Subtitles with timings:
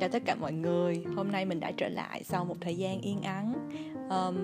[0.00, 1.04] chào tất cả mọi người.
[1.16, 3.68] Hôm nay mình đã trở lại sau một thời gian yên ắng.
[4.10, 4.36] Um,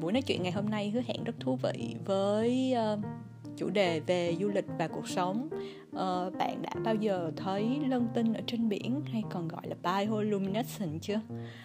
[0.00, 2.98] buổi nói chuyện ngày hôm nay hứa hẹn rất thú vị với uh,
[3.56, 5.48] chủ đề về du lịch và cuộc sống.
[5.50, 9.76] Uh, bạn đã bao giờ thấy lân tinh ở trên biển hay còn gọi là
[9.82, 11.20] bioluminescence chưa?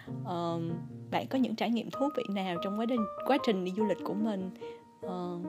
[0.06, 0.72] um,
[1.10, 3.84] bạn có những trải nghiệm thú vị nào trong quá trình quá trình đi du
[3.84, 4.50] lịch của mình?
[5.06, 5.46] Uh,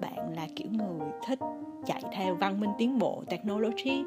[0.00, 1.38] bạn là kiểu người thích
[1.86, 4.02] chạy theo văn minh tiến bộ technology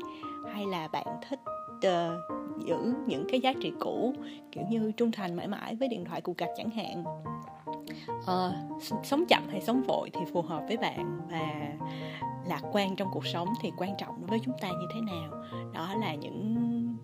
[0.53, 1.39] hay là bạn thích
[1.77, 4.13] uh, giữ những cái giá trị cũ
[4.51, 7.03] kiểu như trung thành mãi mãi với điện thoại cục gạch chẳng hạn.
[8.19, 11.73] Uh, sống chậm hay sống vội thì phù hợp với bạn và
[12.47, 15.43] lạc quan trong cuộc sống thì quan trọng đối với chúng ta như thế nào.
[15.73, 16.57] Đó là những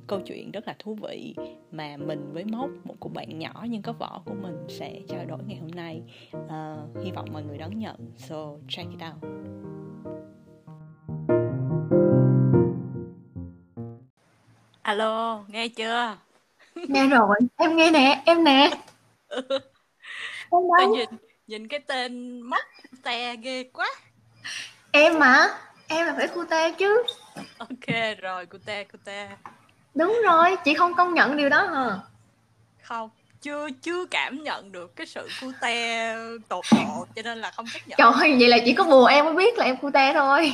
[0.07, 1.35] câu chuyện rất là thú vị
[1.71, 5.25] mà mình với mốc một cô bạn nhỏ nhưng có vỏ của mình sẽ trao
[5.25, 6.01] đổi ngày hôm nay.
[6.37, 8.11] Uh, hy vọng mọi người đón nhận.
[8.17, 9.31] So check it out.
[14.89, 16.17] Alo nghe chưa?
[16.87, 18.71] Nghe rồi em nghe nè em nè.
[20.51, 20.95] Em đâu?
[20.95, 21.09] Nhìn
[21.47, 22.63] nhìn cái tên móc
[23.03, 23.89] te ghê quá.
[24.91, 25.47] Em mà
[25.87, 27.03] em là phải cute chứ.
[27.57, 29.29] Ok rồi cute cute
[29.95, 31.99] đúng rồi chị không công nhận điều đó hả?
[32.81, 33.09] Không
[33.41, 36.15] chưa chưa cảm nhận được cái sự cute
[36.47, 37.97] tột độ cho nên là không chấp nhận.
[37.97, 40.53] Trời vậy là chỉ có bùa em mới biết là em cute thôi.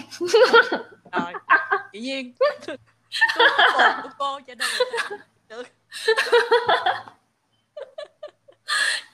[1.11, 1.33] Rồi
[1.93, 2.33] tự nhiên
[4.03, 4.67] của cô cho nên
[5.49, 5.67] được.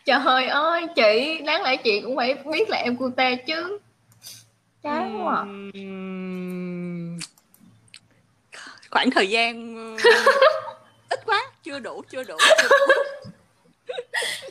[0.06, 3.80] Trời ơi chị đáng lẽ chị cũng phải biết là em cute chứ.
[4.84, 5.46] Chán quá
[8.92, 9.76] khoảng thời gian
[11.10, 12.94] ít quá chưa đủ chưa đủ, chưa đủ.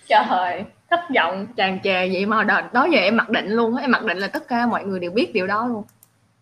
[0.06, 3.90] trời thất vọng tràn trề vậy mà đó, đó giờ em mặc định luôn em
[3.90, 5.84] mặc định là tất cả mọi người đều biết điều đó luôn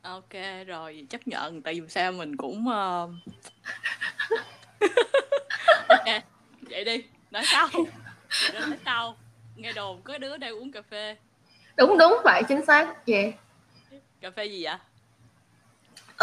[0.08, 3.10] ok rồi chấp nhận tại vì sao mình cũng uh...
[5.88, 6.22] ok
[6.70, 7.68] vậy đi nói sau
[8.54, 9.16] nói sau
[9.56, 11.16] nghe đồn có đứa đang uống cà phê
[11.76, 13.34] đúng đúng vậy chính xác vậy
[14.20, 14.76] cà phê gì vậy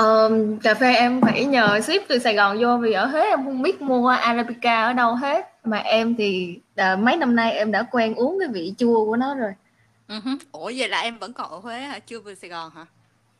[0.03, 3.43] Um, cà phê em phải nhờ ship từ Sài Gòn vô vì ở Huế em
[3.43, 7.71] không biết mua Arabica ở đâu hết mà em thì uh, mấy năm nay em
[7.71, 9.51] đã quen uống cái vị chua của nó rồi.
[10.07, 10.37] Uh-huh.
[10.51, 11.99] Ủa vậy là em vẫn còn ở Huế hả?
[11.99, 12.85] Chưa về Sài Gòn hả?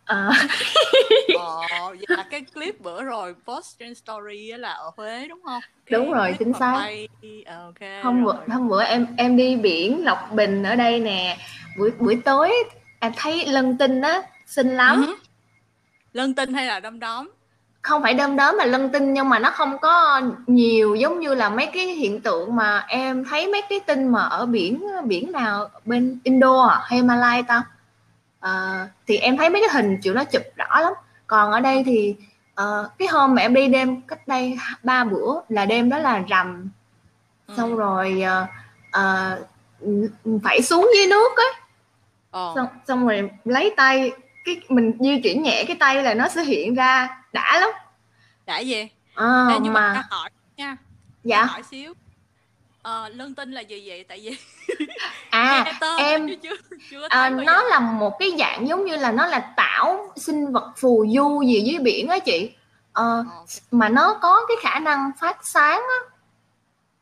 [0.06, 0.32] À.
[1.40, 5.62] Ồ, vậy là cái clip bữa rồi post trên story là ở Huế đúng không?
[5.86, 6.74] Cái đúng rồi, chính xác.
[6.74, 7.08] Bay...
[7.48, 8.36] Okay, hôm rồi.
[8.48, 11.38] bữa hôm bữa em em đi biển Lộc Bình ở đây nè.
[11.78, 12.54] Buổi buổi tối
[13.00, 15.02] em thấy lân tinh á xinh lắm.
[15.02, 15.16] Uh-huh
[16.16, 17.30] lân tinh hay là đom đóm
[17.82, 21.36] không phải đom đóm mà lân tinh nhưng mà nó không có nhiều giống như
[21.36, 25.32] là mấy cái hiện tượng mà em thấy mấy cái tinh mà ở biển biển
[25.32, 27.64] nào bên Indo à, hay Malay ta
[28.46, 30.94] à, thì em thấy mấy cái hình chịu nó chụp rõ lắm.
[31.28, 32.16] Còn ở đây thì
[32.62, 36.24] uh, cái hôm mà em đi đêm cách đây ba bữa là đêm đó là
[36.30, 36.70] rằm.
[37.48, 37.54] Ừ.
[37.58, 38.50] xong rồi uh,
[39.02, 41.60] uh, phải xuống dưới nước á
[42.56, 44.12] xong, xong rồi lấy tay
[44.46, 47.70] cái mình di chuyển nhẹ cái tay là nó sẽ hiện ra đã lắm.
[48.46, 48.90] Đã gì?
[49.16, 50.78] À, Ê, nhưng mà, mà hỏi nha.
[51.24, 51.46] Dạ?
[51.46, 51.94] hỏi xíu
[52.86, 54.38] ờ, lân tinh là gì vậy tại vì
[55.30, 55.66] à
[55.98, 56.56] em chưa,
[56.90, 57.70] chưa à, nó giờ.
[57.70, 61.62] là một cái dạng giống như là nó là tảo sinh vật phù du gì
[61.62, 62.52] dưới biển á chị
[62.94, 63.46] ờ, okay.
[63.72, 66.00] mà nó có cái khả năng phát sáng á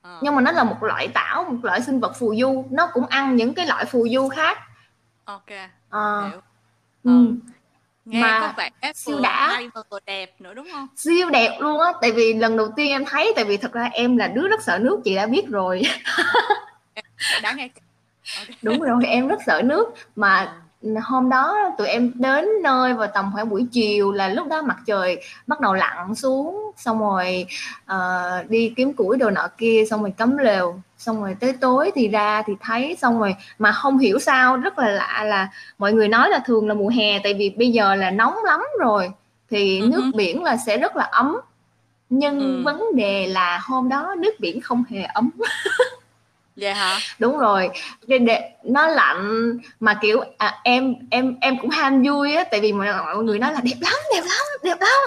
[0.02, 0.18] à.
[0.22, 3.06] nhưng mà nó là một loại tảo một loại sinh vật phù du nó cũng
[3.06, 4.58] ăn những cái loại phù du khác
[5.26, 5.50] ok
[5.90, 6.42] à, hiểu
[7.04, 7.36] ừ.
[8.06, 9.62] Nghe mà có vẻ siêu đã.
[9.90, 10.88] vừa đẹp nữa đúng không?
[10.98, 13.90] Siêu đẹp luôn á tại vì lần đầu tiên em thấy tại vì thật ra
[13.94, 15.82] em là đứa rất sợ nước chị đã biết rồi.
[17.42, 17.70] Đã nghe
[18.40, 18.58] okay.
[18.62, 19.94] đúng rồi em rất sợ nước.
[20.16, 20.56] Mà
[21.04, 24.78] hôm đó tụi em đến nơi vào tầm khoảng buổi chiều là lúc đó mặt
[24.86, 27.46] trời bắt đầu lặn xuống xong rồi
[27.92, 31.92] uh, đi kiếm củi đồ nọ kia xong rồi cắm lều xong rồi tới tối
[31.96, 35.94] thì ra thì thấy xong rồi mà không hiểu sao rất là lạ là mọi
[35.94, 39.12] người nói là thường là mùa hè tại vì bây giờ là nóng lắm rồi
[39.50, 39.92] thì uh-huh.
[39.92, 41.38] nước biển là sẽ rất là ấm.
[42.10, 45.30] Nhưng uh vấn đề là hôm đó nước biển không hề ấm
[46.56, 46.98] vậy hả?
[47.20, 47.70] Đúng rồi.
[48.08, 52.60] Cái đệ, nó lạnh mà kiểu à, em em em cũng ham vui á tại
[52.60, 52.88] vì mọi,
[53.24, 55.02] người nói là đẹp lắm đẹp lắm đẹp lắm.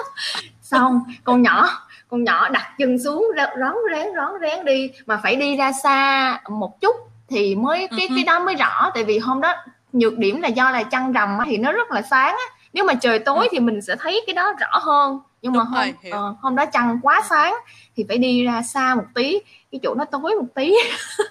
[0.61, 1.69] Xong con nhỏ
[2.07, 4.91] con nhỏ đặt chân xuống rón rén rón rén đi.
[5.05, 6.95] Mà phải đi ra xa một chút
[7.29, 8.91] thì mới cái cái đó mới rõ.
[8.93, 9.55] Tại vì hôm đó
[9.93, 12.45] nhược điểm là do là trăng rằm thì nó rất là sáng á.
[12.73, 13.47] Nếu mà trời tối ừ.
[13.51, 15.19] thì mình sẽ thấy cái đó rõ hơn.
[15.41, 17.55] Nhưng Đúng mà hôm rồi, uh, hôm đó trăng quá sáng
[17.95, 19.39] thì phải đi ra xa một tí.
[19.71, 20.75] Cái chỗ nó tối một tí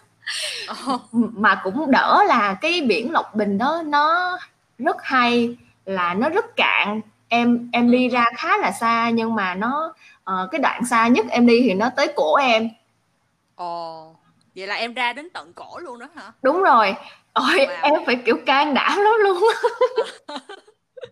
[1.13, 4.39] mà cũng đỡ là cái biển lộc bình đó nó
[4.79, 7.01] rất hay là nó rất cạn.
[7.29, 9.95] Em em đi ra khá là xa nhưng mà nó
[10.31, 12.69] uh, cái đoạn xa nhất em đi thì nó tới cổ em.
[13.55, 14.13] Ồ
[14.57, 16.33] vậy là em ra đến tận cổ luôn đó hả?
[16.43, 16.95] Đúng rồi.
[17.33, 17.83] Ôi wow.
[17.83, 19.43] em phải kiểu can đảm lắm luôn.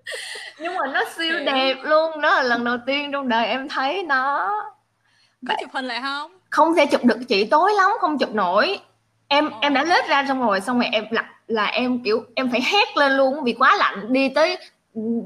[0.59, 4.03] Nhưng mà nó siêu đẹp luôn đó là lần đầu tiên trong đời em thấy
[4.03, 4.51] nó.
[5.49, 6.39] Có chụp hình lại không?
[6.51, 8.81] Không thể chụp được chị tối lắm không chụp nổi
[9.35, 12.51] em em đã lết ra xong rồi xong rồi em là là em kiểu em
[12.51, 14.13] phải hét lên luôn vì quá lạnh.
[14.13, 14.59] Đi tới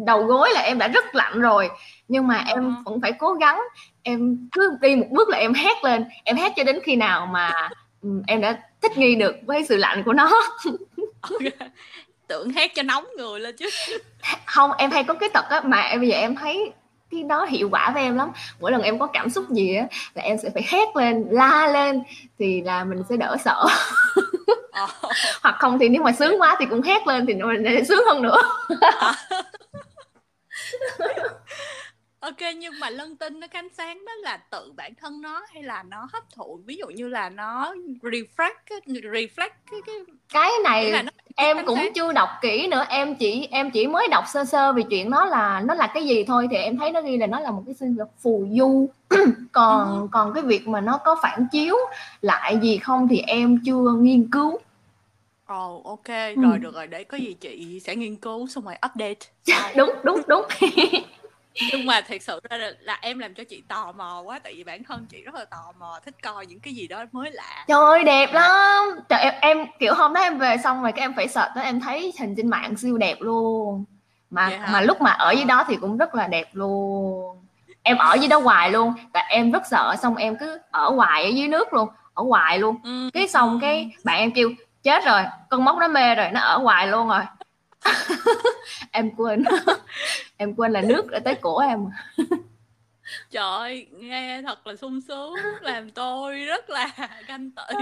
[0.06, 1.68] đầu gối là em đã rất lạnh rồi.
[2.08, 3.60] Nhưng mà em vẫn phải cố gắng.
[4.02, 6.04] Em cứ đi một bước là em hét lên.
[6.24, 7.68] Em hét cho đến khi nào mà
[8.26, 10.32] em đã thích nghi được với sự lạnh của nó.
[12.26, 13.68] Tưởng hét cho nóng người lên chứ.
[14.44, 16.72] Không em hay có cái tật á mà em bây giờ em thấy
[17.10, 18.30] cái đó hiệu quả với em lắm.
[18.60, 21.68] Mỗi lần em có cảm xúc gì á là em sẽ phải hét lên la
[21.72, 22.02] lên
[22.38, 23.66] thì là mình sẽ đỡ sợ.
[24.70, 24.86] Ờ.
[25.42, 28.04] hoặc không thì nếu mà sướng quá thì cũng hét lên thì mình sẽ sướng
[28.06, 28.36] hơn nữa
[32.20, 35.62] ok nhưng mà lân tinh nó cánh sáng đó là tự bản thân nó hay
[35.62, 39.96] là nó hấp thụ ví dụ như là nó reflect reflect cái cái
[40.32, 41.92] cái này nó em cũng sáng.
[41.94, 45.24] chưa đọc kỹ nữa em chỉ em chỉ mới đọc sơ sơ về chuyện nó
[45.24, 47.62] là nó là cái gì thôi thì em thấy nó ghi là nó là một
[47.66, 48.88] cái sinh vật phù du
[49.52, 50.08] còn ừ.
[50.12, 51.76] còn cái việc mà nó có phản chiếu
[52.22, 54.58] lại gì không thì em chưa nghiên cứu
[55.46, 56.42] Ồ oh, ok ừ.
[56.42, 59.72] rồi được rồi để có gì chị sẽ nghiên cứu xong rồi update.
[59.76, 60.44] đúng đúng đúng.
[61.88, 64.64] mà thật sự ra là, là em làm cho chị tò mò quá tại vì
[64.64, 67.64] bản thân chị rất là tò mò thích coi những cái gì đó mới lạ.
[67.68, 68.84] Trời ơi đẹp lắm.
[69.08, 71.62] Trời em, em kiểu hôm đó em về xong rồi cái em phải sợ đó
[71.62, 73.84] em thấy hình trên mạng siêu đẹp luôn.
[74.30, 77.44] Mà mà lúc mà ở dưới đó thì cũng rất là đẹp luôn.
[77.82, 81.24] Em ở dưới đó hoài luôn tại em rất sợ xong em cứ ở hoài
[81.24, 82.76] ở dưới nước luôn ở hoài luôn.
[82.84, 83.10] Ừ.
[83.14, 84.50] cái xong cái bạn em kêu
[84.82, 87.22] chết rồi con móc nó mê rồi nó ở hoài luôn rồi.
[88.92, 89.44] Em quên
[90.38, 91.86] em quên là nước đã tới cổ em
[93.30, 96.90] trời ơi nghe thật là sung sướng làm tôi rất là
[97.26, 97.74] ganh tị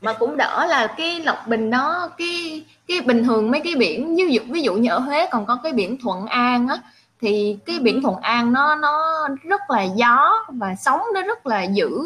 [0.00, 4.16] mà cũng đỡ là cái lộc bình đó cái cái bình thường mấy cái biển
[4.16, 6.76] ví dụ ví dụ như ở huế còn có cái biển thuận an á
[7.20, 8.00] thì cái biển ừ.
[8.02, 12.04] thuận an nó nó rất là gió và sóng nó rất là dữ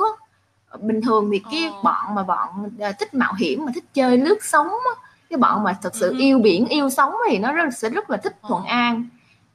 [0.80, 1.80] bình thường thì cái ờ.
[1.82, 2.48] bọn mà bọn
[2.80, 6.08] à, thích mạo hiểm mà thích chơi lướt sóng á, cái bọn mà thật sự
[6.08, 6.16] ừ.
[6.18, 8.48] yêu biển yêu sóng thì nó rất, sẽ rất là thích ờ.
[8.48, 9.06] thuận an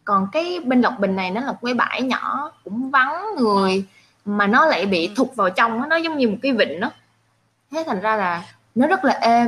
[0.08, 3.86] còn cái bên lộc bình này nó là cái bãi nhỏ cũng vắng người
[4.26, 5.14] mà nó lại bị ừ.
[5.18, 6.92] thụt vào trong nó giống như một cái vịnh đó
[7.72, 8.44] thế thành ra là
[8.76, 9.48] nó rất là êm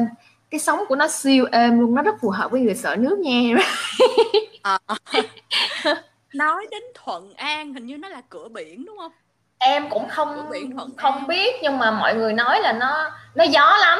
[0.52, 3.20] cái sóng của nó siêu êm luôn nó rất phù hợp với người sợ nước
[3.20, 3.56] nha
[4.64, 4.80] à.
[6.34, 9.12] nói đến thuận an hình như nó là cửa biển đúng không
[9.58, 11.28] em cũng không biển thuận không an.
[11.28, 14.00] biết nhưng mà mọi người nói là nó nó gió lắm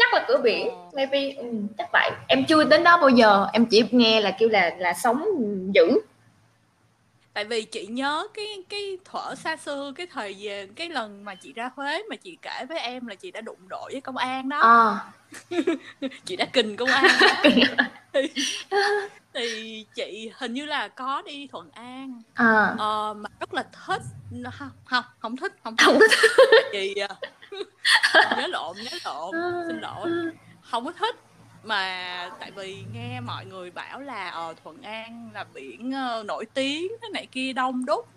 [0.00, 0.90] chắc là cửa biển ờ.
[0.96, 1.46] maybe ừ,
[1.78, 2.10] chắc vậy.
[2.28, 5.24] Em chưa đến đó bao giờ em chỉ nghe là kêu là là sống
[5.74, 6.00] dữ.
[7.32, 11.34] Tại vì chị nhớ cái cái thuở xa xưa cái thời về cái lần mà
[11.34, 14.16] chị ra Huế mà chị kể với em là chị đã đụng độ với công
[14.16, 14.58] an đó.
[14.60, 14.98] À.
[16.24, 17.06] chị đã kình công an
[19.34, 22.22] thì chị hình như là có đi Thuận An.
[22.34, 22.74] À.
[22.78, 24.02] ờ, mà rất là thích.
[24.52, 26.64] Không không không thích không thích, không thích.
[26.72, 27.16] chị à,
[28.36, 29.34] nhớ lộn nhớ lộn
[29.68, 30.10] xin lỗi.
[30.70, 31.16] Không có thích.
[31.62, 36.26] Mà tại vì nghe mọi người bảo là ở ờ, Thuận An là biển uh,
[36.26, 38.08] nổi tiếng cái này kia đông đúc.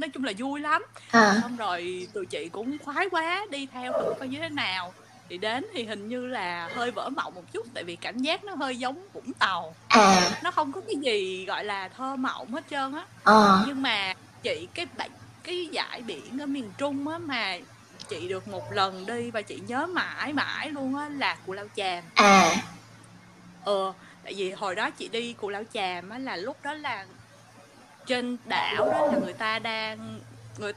[0.00, 0.82] Nói chung là vui lắm.
[1.10, 1.38] À.
[1.42, 4.92] xong rồi tụi chị cũng khoái quá đi theo thử coi như thế nào
[5.30, 8.44] thì đến thì hình như là hơi vỡ mộng một chút tại vì cảm giác
[8.44, 10.30] nó hơi giống vũng tàu à.
[10.42, 13.62] nó không có cái gì gọi là thơ mộng hết trơn á à.
[13.66, 14.86] nhưng mà chị cái
[15.44, 17.58] cái dải biển ở miền trung á mà
[18.08, 21.66] chị được một lần đi và chị nhớ mãi mãi luôn á là cù lao
[21.76, 22.56] chàm à
[23.64, 27.06] ờ tại vì hồi đó chị đi cù lao chàm á là lúc đó là
[28.06, 30.20] trên đảo đó là người ta đang
[30.58, 30.72] người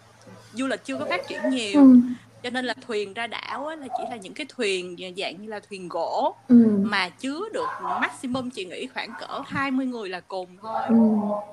[0.54, 2.00] du lịch chưa có phát triển nhiều ừ.
[2.44, 5.60] Cho nên là thuyền ra đảo là chỉ là những cái thuyền dạng như là
[5.70, 6.80] thuyền gỗ ừ.
[6.84, 10.96] mà chứa được maximum chị nghĩ khoảng cỡ 20 người là cùng thôi ừ.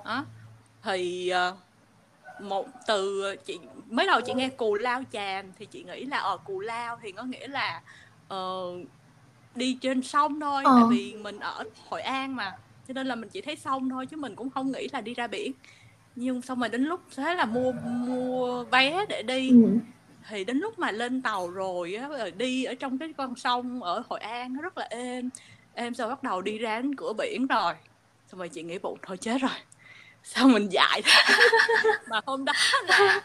[0.04, 0.24] đó
[0.82, 3.58] thì uh, một từ chị
[3.90, 6.98] mới đầu chị nghe cù lao chàm thì chị nghĩ là ở ờ, cù lao
[7.02, 7.82] thì có nghĩa là
[8.34, 8.86] uh,
[9.54, 10.72] đi trên sông thôi ờ.
[10.76, 12.56] tại vì mình ở hội an mà
[12.88, 15.14] cho nên là mình chỉ thấy sông thôi chứ mình cũng không nghĩ là đi
[15.14, 15.52] ra biển
[16.16, 19.78] nhưng xong rồi đến lúc thế là mua mua vé để đi ừ.
[20.28, 23.82] Thì đến lúc mà lên tàu rồi á rồi đi ở trong cái con sông
[23.82, 25.30] ở hội an nó rất là êm.
[25.74, 27.74] Em sau bắt đầu đi ra đến cửa biển rồi.
[28.26, 29.50] Xong rồi chị nghĩ bụng thôi chết rồi.
[30.22, 31.02] Sao mình dại
[32.08, 33.20] mà hôm đó là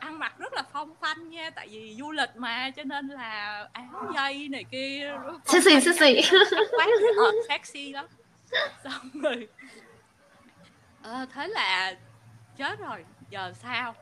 [0.00, 3.68] ăn mặc rất là phong phanh nha tại vì du lịch mà cho nên là
[3.72, 5.14] áo dây này kia
[5.46, 6.20] sexy sexy
[6.70, 6.86] quá
[7.16, 8.06] ờ, sexy lắm.
[8.84, 9.48] Xong rồi
[11.02, 11.94] à, thế là
[12.56, 13.04] chết rồi.
[13.30, 13.94] Giờ sao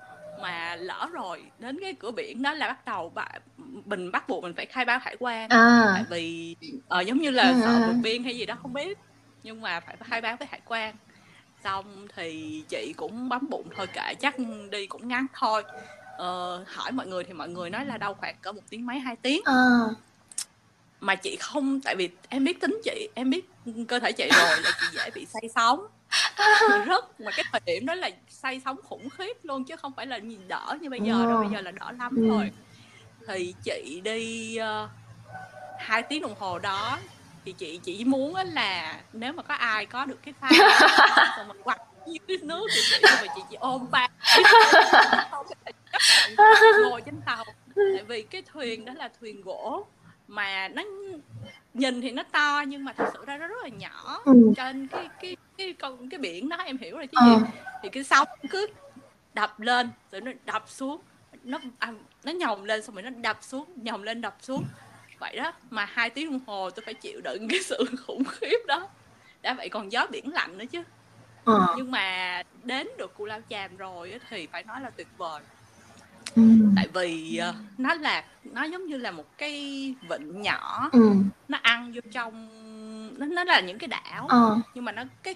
[0.42, 3.40] mà lỡ rồi đến cái cửa biển đó là bắt đầu bạn
[3.84, 5.90] mình bắt buộc mình phải khai báo hải quan à.
[5.94, 6.56] tại vì
[7.00, 7.60] uh, giống như là à.
[7.60, 8.98] sợ vượt biên hay gì đó không biết
[9.42, 10.94] nhưng mà phải khai báo với hải quan
[11.64, 14.36] xong thì chị cũng bấm bụng thôi kệ chắc
[14.70, 15.62] đi cũng ngắn thôi
[16.16, 18.98] ờ, hỏi mọi người thì mọi người nói là đâu khoảng cỡ một tiếng mấy
[18.98, 19.54] hai tiếng à.
[21.00, 23.50] Mà chị không tại vì em biết tính chị em biết
[23.88, 25.86] cơ thể chị rồi là chị dễ bị say sóng.
[26.86, 30.06] Rất mà cái thời điểm đó là say sóng khủng khiếp luôn chứ không phải
[30.06, 32.28] là nhìn đỡ như bây giờ đâu bây giờ là đỡ lắm ừ.
[32.28, 32.50] rồi.
[33.28, 34.90] Thì chị đi uh,
[35.78, 36.98] hai tiếng đồng hồ đó
[37.44, 40.50] thì chị chỉ muốn là nếu mà có ai có được cái phao
[41.36, 44.08] xong mà quặt dưới nước thì chị mà chị chỉ ôm phao.
[46.90, 47.44] Ngồi trên tàu.
[47.76, 49.86] Tại vì cái thuyền đó là thuyền gỗ
[50.28, 50.82] mà nó
[51.74, 54.22] nhìn thì nó to nhưng mà thật sự ra nó rất là nhỏ.
[54.24, 54.52] Ừ.
[54.56, 57.32] trên cái cái cái con cái biển đó em hiểu rồi chứ gì.
[57.32, 57.40] Ờ.
[57.82, 58.66] thì cái sóng cứ
[59.34, 61.00] đập lên rồi nó đập xuống.
[61.44, 61.92] Nó à,
[62.24, 64.64] nó nhồng lên xong rồi nó đập xuống nhồng lên đập xuống.
[65.18, 68.58] Vậy đó mà hai tiếng đồng hồ tôi phải chịu đựng cái sự khủng khiếp
[68.66, 68.88] đó.
[69.42, 70.82] Đã vậy còn gió biển lạnh nữa chứ.
[71.44, 71.74] Ờ.
[71.76, 75.40] nhưng mà đến được cù lao chàm rồi thì phải nói là tuyệt vời
[76.34, 76.42] ừ.
[76.76, 79.54] tại vì uh, nó là nó giống như là một cái
[80.10, 81.12] vịnh nhỏ ừ.
[81.48, 82.48] nó ăn vô trong
[83.18, 84.58] nó, nó là những cái đảo ờ.
[84.74, 85.34] nhưng mà nó cái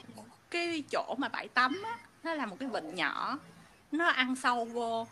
[0.51, 3.39] cái chỗ mà bãi tắm á nó là một cái vịnh nhỏ
[3.93, 5.07] nó ăn sâu vô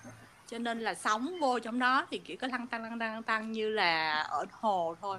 [0.51, 3.23] cho nên là sóng vô trong đó thì chỉ có lăn tăng lăn tăng lăn
[3.23, 5.19] tăng như là ở hồ thôi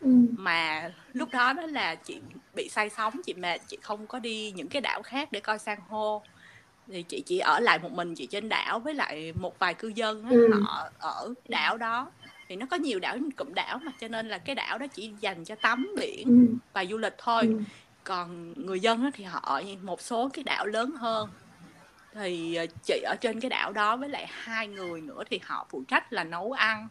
[0.00, 0.08] ừ.
[0.38, 2.20] mà lúc đó đó là chị
[2.54, 5.58] bị say sóng chị mệt chị không có đi những cái đảo khác để coi
[5.58, 6.22] san hô
[6.86, 9.88] thì chị chỉ ở lại một mình chị trên đảo với lại một vài cư
[9.88, 10.50] dân á, ừ.
[10.62, 12.10] họ ở đảo đó.
[12.48, 15.12] Thì nó có nhiều đảo cụm đảo mà cho nên là cái đảo đó chỉ
[15.20, 16.56] dành cho tắm biển ừ.
[16.72, 17.42] và du lịch thôi.
[17.42, 17.60] Ừ.
[18.04, 21.28] còn người dân thì họ ở một số cái đảo lớn hơn.
[22.14, 25.66] Thì ờ, chị ở trên cái đảo đó với lại hai người nữa thì họ
[25.70, 26.88] phụ trách là nấu ăn.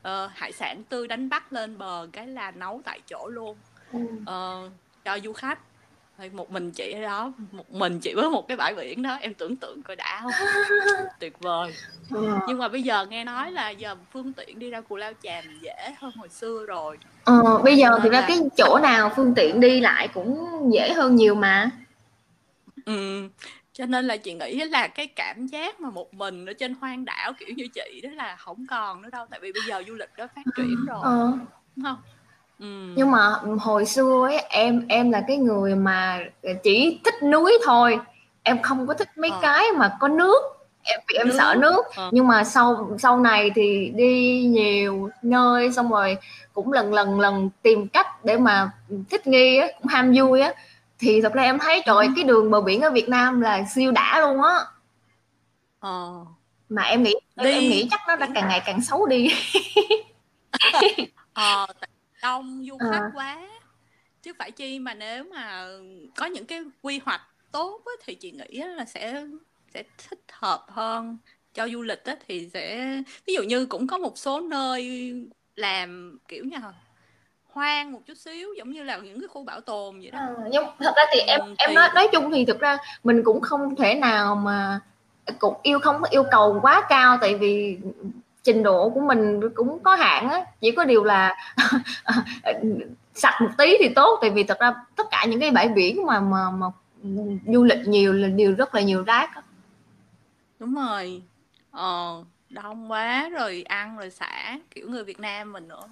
[0.00, 3.56] Uh, hải sản tươi đánh bắt lên bờ cái là nấu tại chỗ luôn.
[3.96, 4.72] Uh,
[5.04, 5.58] cho du khách
[6.18, 9.18] thì một mình chị ở đó một mình chị với một cái bãi biển đó
[9.20, 10.32] em tưởng tượng coi đã không?
[11.20, 11.72] Tuyệt vời.
[12.10, 12.38] Ừ.
[12.48, 15.44] nhưng mà bây giờ nghe nói là giờ phương tiện đi ra cù lao chàm
[15.62, 16.98] dễ hơn hồi xưa rồi.
[17.24, 18.26] Ờ, bây giờ thì ra là...
[18.28, 21.70] cái chỗ nào phương tiện đi lại cũng dễ hơn nhiều mà.
[22.84, 23.28] Ừ
[23.78, 27.04] cho nên là chị nghĩ là cái cảm giác mà một mình ở trên hoang
[27.04, 29.94] đảo kiểu như chị đó là không còn nữa đâu tại vì bây giờ du
[29.94, 31.32] lịch đó phát triển rồi ờ.
[31.76, 31.96] đúng không
[32.58, 32.92] ừ.
[32.96, 36.20] nhưng mà hồi xưa ấy em em là cái người mà
[36.62, 37.98] chỉ thích núi thôi
[38.42, 39.38] em không có thích mấy ờ.
[39.42, 40.42] cái mà có nước
[40.82, 41.34] em vì em nước.
[41.38, 42.10] sợ nước ờ.
[42.12, 46.16] nhưng mà sau sau này thì đi nhiều nơi xong rồi
[46.52, 48.70] cũng lần lần lần tìm cách để mà
[49.10, 50.52] thích nghi á cũng ham vui á
[50.98, 52.12] thì thật ra em thấy trời ừ.
[52.16, 54.58] cái đường bờ biển ở Việt Nam là siêu đã luôn á
[55.80, 56.10] ờ.
[56.68, 57.52] mà em nghĩ đi.
[57.52, 59.28] em nghĩ chắc nó đang càng ngày càng xấu đi
[61.32, 61.66] ờ
[62.22, 63.10] đông du khách à.
[63.14, 63.48] quá
[64.22, 65.66] chứ phải chi mà nếu mà
[66.16, 67.22] có những cái quy hoạch
[67.52, 69.24] tốt á, thì chị nghĩ là sẽ
[69.74, 71.18] sẽ thích hợp hơn
[71.54, 72.92] cho du lịch á, thì sẽ
[73.26, 75.12] ví dụ như cũng có một số nơi
[75.56, 76.56] làm kiểu như
[77.52, 80.28] hoang một chút xíu giống như là những cái khu bảo tồn vậy đó à,
[80.50, 83.40] nhưng thật ra thì em ừ, em nói nói chung thì thực ra mình cũng
[83.40, 84.80] không thể nào mà
[85.38, 87.78] cũng yêu không có yêu cầu quá cao tại vì
[88.42, 90.44] trình độ của mình cũng có hạn á.
[90.60, 91.36] Chỉ có điều là
[93.14, 96.06] sạch một tí thì tốt tại vì thật ra tất cả những cái bãi biển
[96.06, 96.66] mà mà mà
[97.46, 99.42] du lịch nhiều là đều rất là nhiều rác đó.
[100.58, 101.22] đúng rồi.
[101.70, 105.88] Ờ đông quá rồi ăn rồi xả kiểu người Việt Nam mình nữa.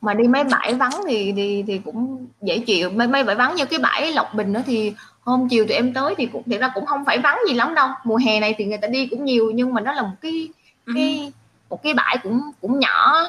[0.00, 2.90] Mà đi mấy bãi vắng thì thì thì cũng dễ chịu.
[2.90, 5.94] Mấy mấy bãi vắng như cái bãi Lộc Bình đó thì hôm chiều tụi em
[5.94, 7.88] tới thì cũng thực ra cũng không phải vắng gì lắm đâu.
[8.04, 10.48] Mùa hè này thì người ta đi cũng nhiều nhưng mà nó là một cái
[10.94, 11.30] cái ừ.
[11.70, 13.28] một cái bãi cũng cũng nhỏ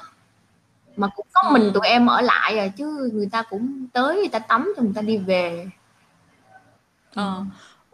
[0.95, 1.71] mà cũng có mình ừ.
[1.74, 4.93] tụi em ở lại à chứ người ta cũng tới người ta tắm rồi người
[4.95, 5.69] ta đi về
[7.13, 7.43] ờ.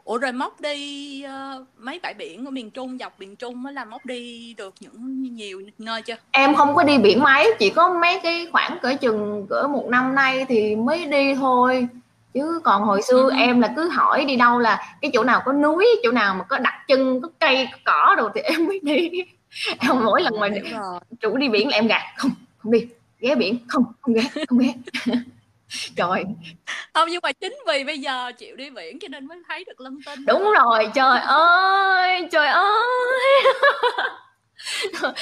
[0.04, 3.74] Ủa rồi móc đi uh, mấy bãi biển ở miền Trung dọc miền Trung mới
[3.74, 6.16] là móc đi được những nhiều nơi chưa?
[6.32, 9.88] Em không có đi biển mấy, chỉ có mấy cái khoảng cỡ chừng cỡ một
[9.90, 11.88] năm nay thì mới đi thôi.
[12.34, 13.36] Chứ còn hồi xưa ừ.
[13.38, 16.44] em là cứ hỏi đi đâu là cái chỗ nào có núi, chỗ nào mà
[16.44, 19.10] có đặc trưng, có cây, có cỏ đồ thì em mới đi.
[19.80, 20.48] Em mỗi lần mà
[21.20, 22.14] chủ đi biển là em gạt.
[22.18, 22.88] Không, không đi,
[23.20, 23.60] ghé biển.
[23.68, 24.74] Không, không ghé, không ghé.
[25.96, 26.24] trời.
[26.94, 29.82] Không nhưng mà chính vì bây giờ chịu đi biển cho nên mới thấy được
[29.82, 30.54] lân tinh đúng đó.
[30.64, 30.92] rồi.
[30.94, 33.44] Trời ơi trời ơi.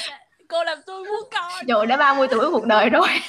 [0.48, 1.64] Cô làm tôi muốn coi.
[1.68, 3.08] Trời đã 30 tuổi cuộc đời rồi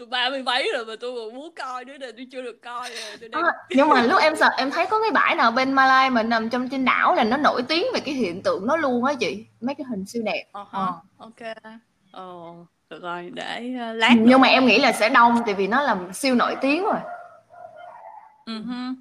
[0.00, 2.62] tôi ba mươi mấy rồi mà tôi còn muốn coi nữa nè tôi chưa được
[2.62, 3.42] coi rồi tôi đang...
[3.42, 6.22] à, nhưng mà lúc em sợ em thấy có cái bãi nào bên Malai mà
[6.22, 9.14] nằm trong trên đảo là nó nổi tiếng về cái hiện tượng đó luôn á
[9.14, 10.66] chị mấy cái hình siêu đẹp uh-huh.
[10.70, 10.92] ờ.
[11.18, 11.54] ok
[12.12, 14.38] ồ oh, được rồi để uh, lát nhưng nữa.
[14.38, 17.00] mà em nghĩ là sẽ đông tại vì nó là siêu nổi tiếng rồi
[18.46, 18.94] uh-huh.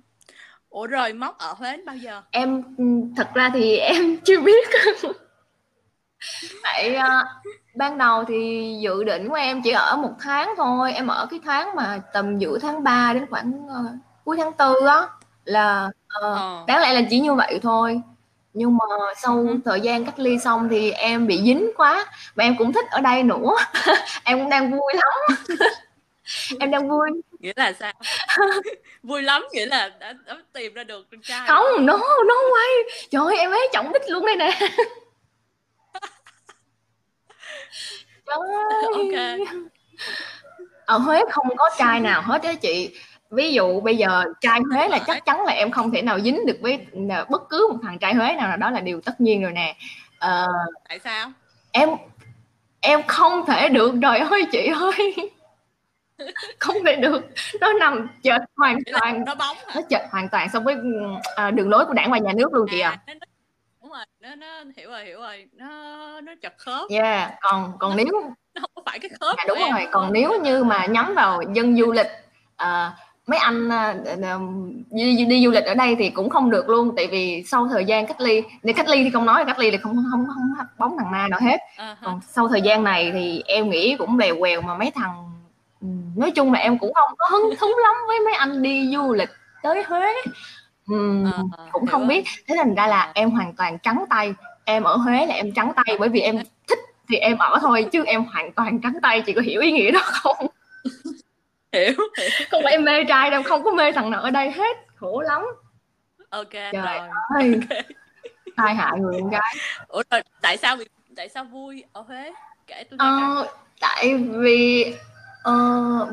[0.69, 2.83] ủa rồi móc ở Huế bao giờ em ừ,
[3.17, 4.67] thật ra thì em chưa biết
[6.63, 7.27] tại uh,
[7.79, 10.93] ban đầu thì dự định của em chỉ ở một tháng thôi.
[10.93, 13.91] Em ở cái tháng mà tầm giữa tháng 3 đến khoảng uh,
[14.25, 15.07] cuối tháng tư á
[15.45, 16.63] là uh, ờ.
[16.67, 18.01] đáng lẽ là chỉ như vậy thôi.
[18.53, 18.85] Nhưng mà
[19.17, 19.57] sau ừ.
[19.65, 22.05] thời gian cách ly xong thì em bị dính quá.
[22.35, 23.55] Mà em cũng thích ở đây nữa.
[24.23, 25.37] Em cũng đang vui lắm.
[26.59, 27.09] Em đang vui.
[27.39, 27.93] Nghĩa là sao?
[29.03, 32.67] Vui lắm nghĩa là đã, đã tìm ra được con trai không nó nó quay
[33.09, 34.59] trời ơi em ấy trọng đích luôn đây nè
[38.25, 39.39] ok.
[40.85, 42.95] Ở Huế không có trai nào hết á chị.
[43.29, 46.45] Ví dụ bây giờ trai Huế là chắc chắn là em không thể nào dính
[46.45, 46.79] được với
[47.29, 49.75] bất cứ một thằng trai Huế nào đó là điều tất nhiên rồi nè.
[50.19, 50.47] Ờ,
[50.89, 51.31] tại sao?
[51.71, 51.89] em
[52.81, 55.15] em không thể được trời ơi chị ơi.
[56.59, 57.21] Không thể được.
[57.61, 59.23] Nó nằm chệch hoàn toàn.
[59.25, 62.33] nó bóng nó chệch hoàn toàn so với uh, đường lối của đảng và nhà
[62.33, 62.99] nước luôn chị ạ.
[63.05, 63.13] à.
[63.21, 63.28] à
[63.89, 66.89] đúng rồi nó nó hiểu rồi hiểu rồi nó nó chật khớp.
[66.89, 68.07] Yeah còn còn nếu
[68.55, 71.77] nó không phải cái khớp à, đúng rồi còn nếu như mà nhắm vào dân
[71.77, 72.07] du lịch
[72.63, 72.93] uh,
[73.27, 77.07] mấy anh uh, đi, đi du lịch ở đây thì cũng không được luôn tại
[77.07, 79.77] vì sau thời gian cách ly để cách ly thì không nói cách ly thì
[79.77, 81.57] không không không bóng thằng ma nào hết.
[81.77, 81.95] Uh-huh.
[82.03, 85.25] còn sau thời gian này thì em nghĩ cũng bèo quèo mà mấy thằng
[86.15, 89.13] nói chung là em cũng không có hứng thú lắm với mấy anh đi du
[89.13, 89.29] lịch
[89.63, 90.13] tới Huế
[90.93, 92.25] uhm, à, cũng không biết.
[92.47, 94.33] thế thành ra là em hoàn toàn trắng tay.
[94.65, 96.79] Em ở Huế là em trắng tay bởi vì em thích
[97.09, 99.21] thì em ở thôi chứ em hoàn toàn trắng tay.
[99.21, 100.47] Chị có hiểu ý nghĩa đó không?
[101.73, 101.93] Hiểu,
[102.51, 104.77] không phải em mê trai đâu không có mê thằng nào ở đây hết.
[104.95, 105.41] Khổ lắm.
[106.29, 106.97] Ok trời rồi.
[107.35, 107.59] ơi.
[108.55, 108.65] Okay.
[108.65, 109.55] tai hại người con gái.
[109.87, 110.77] Ủa rồi tại sao
[111.15, 112.31] tại sao vui ở Huế?
[112.67, 113.47] Kể tôi nghe ờ,
[113.79, 114.93] tại vì
[115.43, 115.53] Ờ,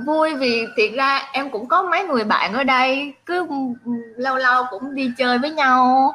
[0.07, 3.47] vui vì thiệt ra em cũng có mấy người bạn ở đây cứ
[4.17, 6.13] lâu lâu cũng đi chơi với nhau.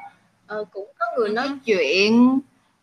[0.47, 2.39] Ờ, cũng có người nói chuyện.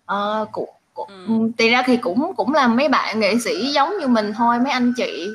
[0.06, 1.50] Ờ, cũng, cũng ừ.
[1.58, 4.72] thì ra thì cũng cũng là mấy bạn nghệ sĩ giống như mình thôi mấy
[4.72, 5.28] anh chị.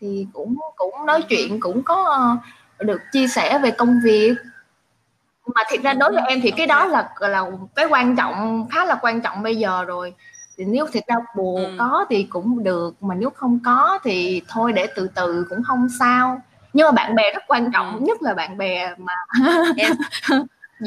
[0.00, 2.36] Thì cũng cũng nói chuyện cũng có
[2.78, 4.34] được chia sẻ về công việc.
[5.54, 7.44] Mà thiệt ra đối với em thì cái đó là là
[7.74, 10.14] cái quan trọng khá là quan trọng bây giờ rồi
[10.58, 11.76] thì nếu thiệt ra bùa ừ.
[11.78, 15.88] có thì cũng được mà nếu không có thì thôi để từ từ cũng không
[15.98, 16.42] sao
[16.72, 18.00] nhưng mà bạn bè rất quan trọng ừ.
[18.00, 19.12] nhất là bạn bè mà
[19.76, 19.92] yes.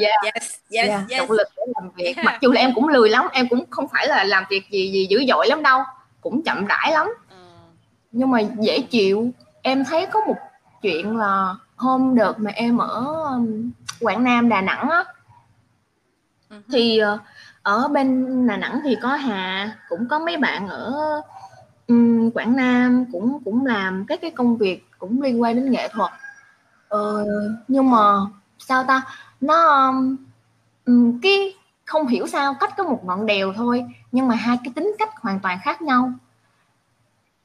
[0.00, 0.14] yeah.
[0.34, 1.00] yes, yes, yeah.
[1.08, 1.20] yes.
[1.20, 3.88] động lực để làm việc mặc dù là em cũng lười lắm em cũng không
[3.88, 5.82] phải là làm việc gì gì dữ dội lắm đâu
[6.20, 7.36] cũng chậm rãi lắm ừ.
[8.12, 9.30] nhưng mà dễ chịu
[9.62, 10.36] em thấy có một
[10.82, 15.04] chuyện là hôm đợt mà em ở um, Quảng Nam Đà Nẵng á
[16.50, 16.60] uh-huh.
[16.72, 17.20] thì uh,
[17.62, 20.94] ở bên Đà Nẵng thì có Hà cũng có mấy bạn ở
[21.86, 25.88] um, Quảng Nam cũng cũng làm các cái công việc cũng liên quan đến nghệ
[25.88, 26.10] thuật.
[26.88, 27.24] Ờ,
[27.68, 28.18] nhưng mà
[28.58, 29.02] sao ta?
[29.40, 29.86] Nó
[30.86, 34.72] um, cái không hiểu sao cách có một ngọn đèo thôi nhưng mà hai cái
[34.74, 36.12] tính cách hoàn toàn khác nhau.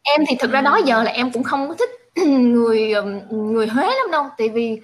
[0.03, 1.89] Em thì thực ra đó giờ là em cũng không có thích
[2.27, 2.93] người
[3.29, 4.81] người Huế lắm đâu tại vì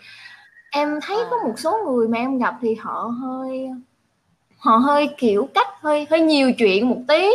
[0.71, 3.69] em thấy có một số người mà em gặp thì họ hơi
[4.61, 7.29] họ hơi kiểu cách hơi hơi nhiều chuyện một tí.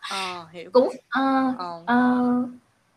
[0.00, 0.70] À, hiểu.
[0.72, 0.88] cũng
[1.20, 2.48] uh, uh,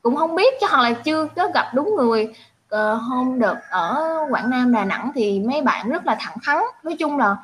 [0.02, 2.34] cũng không biết chứ hoặc là chưa có gặp đúng người.
[2.76, 6.58] Uh, hôm đợt ở Quảng Nam Đà Nẵng thì mấy bạn rất là thẳng thắn.
[6.84, 7.38] Nói chung là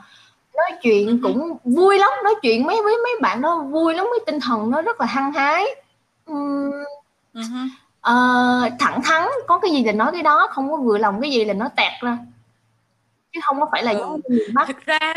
[0.53, 1.19] nói chuyện uh-huh.
[1.23, 2.09] cũng vui lắm.
[2.23, 5.05] Nói chuyện mấy với mấy bạn đó vui lắm cái tinh thần nó rất là
[5.05, 5.65] hăng hái.
[6.25, 6.71] Um,
[7.33, 7.65] uh-huh.
[7.99, 11.31] uh, thẳng thắn có cái gì là nói cái đó không có vừa lòng cái
[11.31, 12.17] gì là nó tẹt ra
[13.39, 13.97] chứ không có phải là ừ.
[13.97, 15.13] giống như miền Bắc thực ra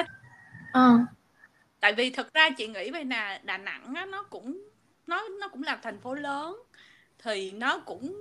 [0.73, 0.99] ờ.
[1.81, 4.59] tại vì thực ra chị nghĩ về là Đà Nẵng á, nó cũng
[5.07, 6.63] nó nó cũng là thành phố lớn
[7.25, 8.17] thì nó cũng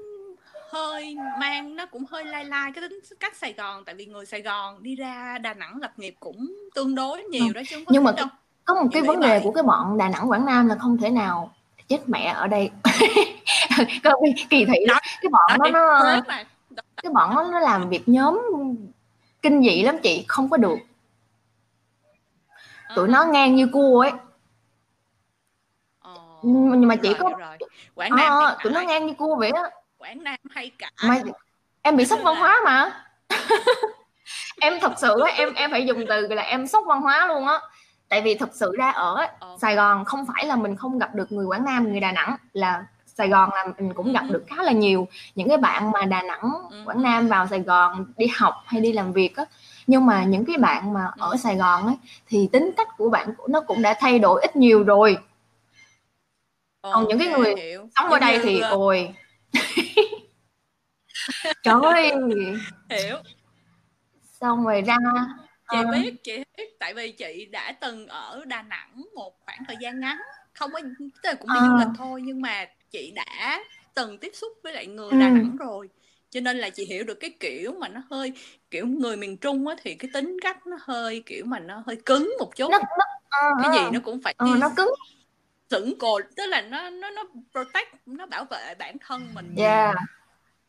[0.71, 4.25] hơi mang nó cũng hơi lai lai cái tính cách Sài Gòn tại vì người
[4.25, 7.53] Sài Gòn đi ra Đà Nẵng lập nghiệp cũng tương đối nhiều ừ.
[7.53, 8.27] đó chứ không có nhưng mà đâu.
[8.65, 9.41] có một cái vấn đề vậy.
[9.43, 11.53] của cái bọn Đà Nẵng Quảng Nam là không thể nào
[11.87, 12.69] chết mẹ ở đây
[14.49, 16.21] kỳ thị đó cái bọn nó nó
[17.03, 18.41] cái bọn nó, nó làm việc nhóm
[19.41, 20.77] kinh dị lắm chị không có được.
[22.95, 24.11] Tụi nó ngang như cua ấy.
[25.99, 27.31] Ờ, nhưng mà chỉ có.
[27.95, 29.63] Quảng Nam à, tụi nó ngang như cua vậy á.
[29.97, 31.21] Quảng Nam hay cả mà
[31.81, 33.05] em bị sốc văn hóa mà.
[34.61, 37.59] Em thật sự em em phải dùng từ là em sốc văn hóa luôn á.
[38.09, 39.57] Tại vì thật sự ra ở ờ.
[39.61, 42.35] Sài Gòn không phải là mình không gặp được người Quảng Nam người Đà Nẵng
[42.53, 42.85] là
[43.17, 46.21] Sài Gòn là mình cũng gặp được khá là nhiều những cái bạn mà Đà
[46.21, 46.51] Nẵng
[46.85, 49.45] Quảng Nam vào Sài Gòn đi học hay đi làm việc á.
[49.87, 51.95] Nhưng mà những cái bạn mà ở Sài Gòn ấy
[52.27, 55.17] thì tính cách của bạn nó cũng đã thay đổi ít nhiều rồi.
[56.81, 57.87] Còn những cái người hiểu.
[57.95, 59.13] sống ở đây thì ôi.
[61.63, 62.11] Trời ơi.
[62.89, 63.17] Hiểu.
[64.41, 64.97] Xong rồi ra
[65.71, 65.85] chị uh...
[65.91, 66.77] biết chị biết.
[66.79, 70.17] Tại vì chị đã từng ở Đà Nẵng một khoảng thời gian ngắn.
[70.53, 70.79] Không có
[71.23, 71.63] tức là cũng đi uh...
[71.63, 75.17] du lịch thôi nhưng mà chị đã từng tiếp xúc với lại người ừ.
[75.19, 75.89] Đà Nẵng rồi.
[76.29, 78.33] Cho nên là chị hiểu được cái kiểu mà nó hơi
[78.71, 81.95] kiểu người miền Trung á thì cái tính cách nó hơi kiểu mà nó hơi
[82.05, 82.71] cứng một chút.
[82.71, 83.05] Nó, nó,
[83.51, 84.93] uh, cái gì nó cũng phải uh, nó cứng.
[85.69, 89.55] sững cồn tức là nó nó nó protect nó bảo vệ bản thân mình.
[89.57, 89.95] Yeah.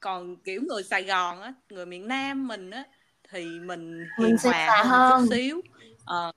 [0.01, 2.85] còn kiểu người Sài Gòn á người miền Nam mình á
[3.31, 5.59] thì mình hiền hòa hơn chút xíu.
[6.03, 6.35] Uh,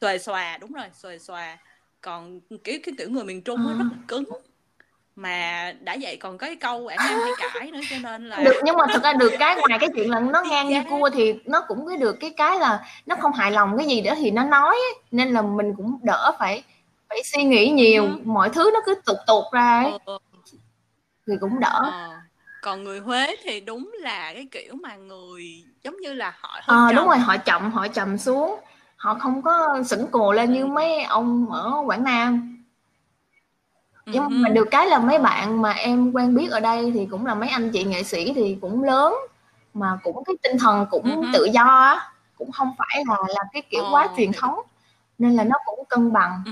[0.00, 1.58] xòe xòa đúng rồi xòe xòa.
[2.00, 4.24] Còn kiểu cái kiểu người miền Trung á rất cứng
[5.20, 8.36] mà đã vậy còn có cái câu ả nam hay cãi nữa cho nên là
[8.36, 11.10] được nhưng mà thật ra được cái ngoài cái chuyện là nó ngang như cua
[11.14, 14.14] thì nó cũng có được cái cái là nó không hài lòng cái gì đó
[14.16, 14.94] thì nó nói ấy.
[15.10, 16.62] nên là mình cũng đỡ phải
[17.08, 18.18] phải suy nghĩ nhiều ừ.
[18.24, 19.92] mọi thứ nó cứ tụt tụt ra ấy.
[20.04, 20.18] Ừ.
[21.26, 22.14] thì cũng đỡ ừ.
[22.62, 26.92] còn người Huế thì đúng là cái kiểu mà người giống như là họ à,
[26.96, 28.60] đúng rồi họ chậm họ chậm xuống
[28.96, 32.59] họ không có sững cồ lên như mấy ông ở Quảng Nam
[34.06, 37.26] nhưng mà được cái là mấy bạn mà em quen biết ở đây thì cũng
[37.26, 39.14] là mấy anh chị nghệ sĩ thì cũng lớn
[39.74, 42.10] mà cũng cái tinh thần cũng tự do á
[42.40, 44.54] cũng không phải là là cái kiểu quá truyền thống.
[45.18, 46.42] Nên là nó cũng cân bằng.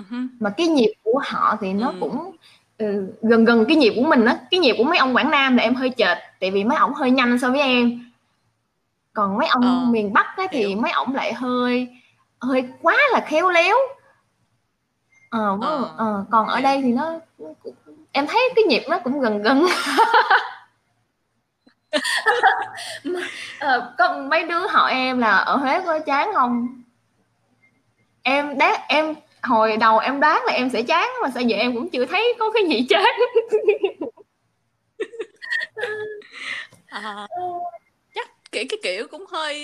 [0.40, 2.36] Mà cái nhịp của họ thì nó cũng
[2.78, 5.56] ừ, gần gần cái nhịp của mình á cái nhịp của mấy ông Quảng Nam
[5.56, 8.10] là em hơi chệch tại vì mấy ổng hơi nhanh so với em.
[9.12, 10.78] Còn mấy ông ờ, miền Bắc á, thì hiểu.
[10.78, 11.88] mấy ổng lại hơi
[12.40, 13.76] hơi quá là khéo léo
[15.30, 17.12] ờ, ờ, ờ còn ở đây thì nó
[18.12, 19.66] em thấy cái nhịp nó cũng gần gần.
[23.58, 26.82] Ờ, có mấy đứa hỏi em là ở Huế có chán không?
[28.22, 31.74] Em đoán em hồi đầu em đoán là em sẽ chán mà sao giờ em
[31.74, 33.04] cũng chưa thấy có cái gì chán
[36.86, 37.26] à,
[38.52, 39.56] kiểu cái kiểu cũng hơi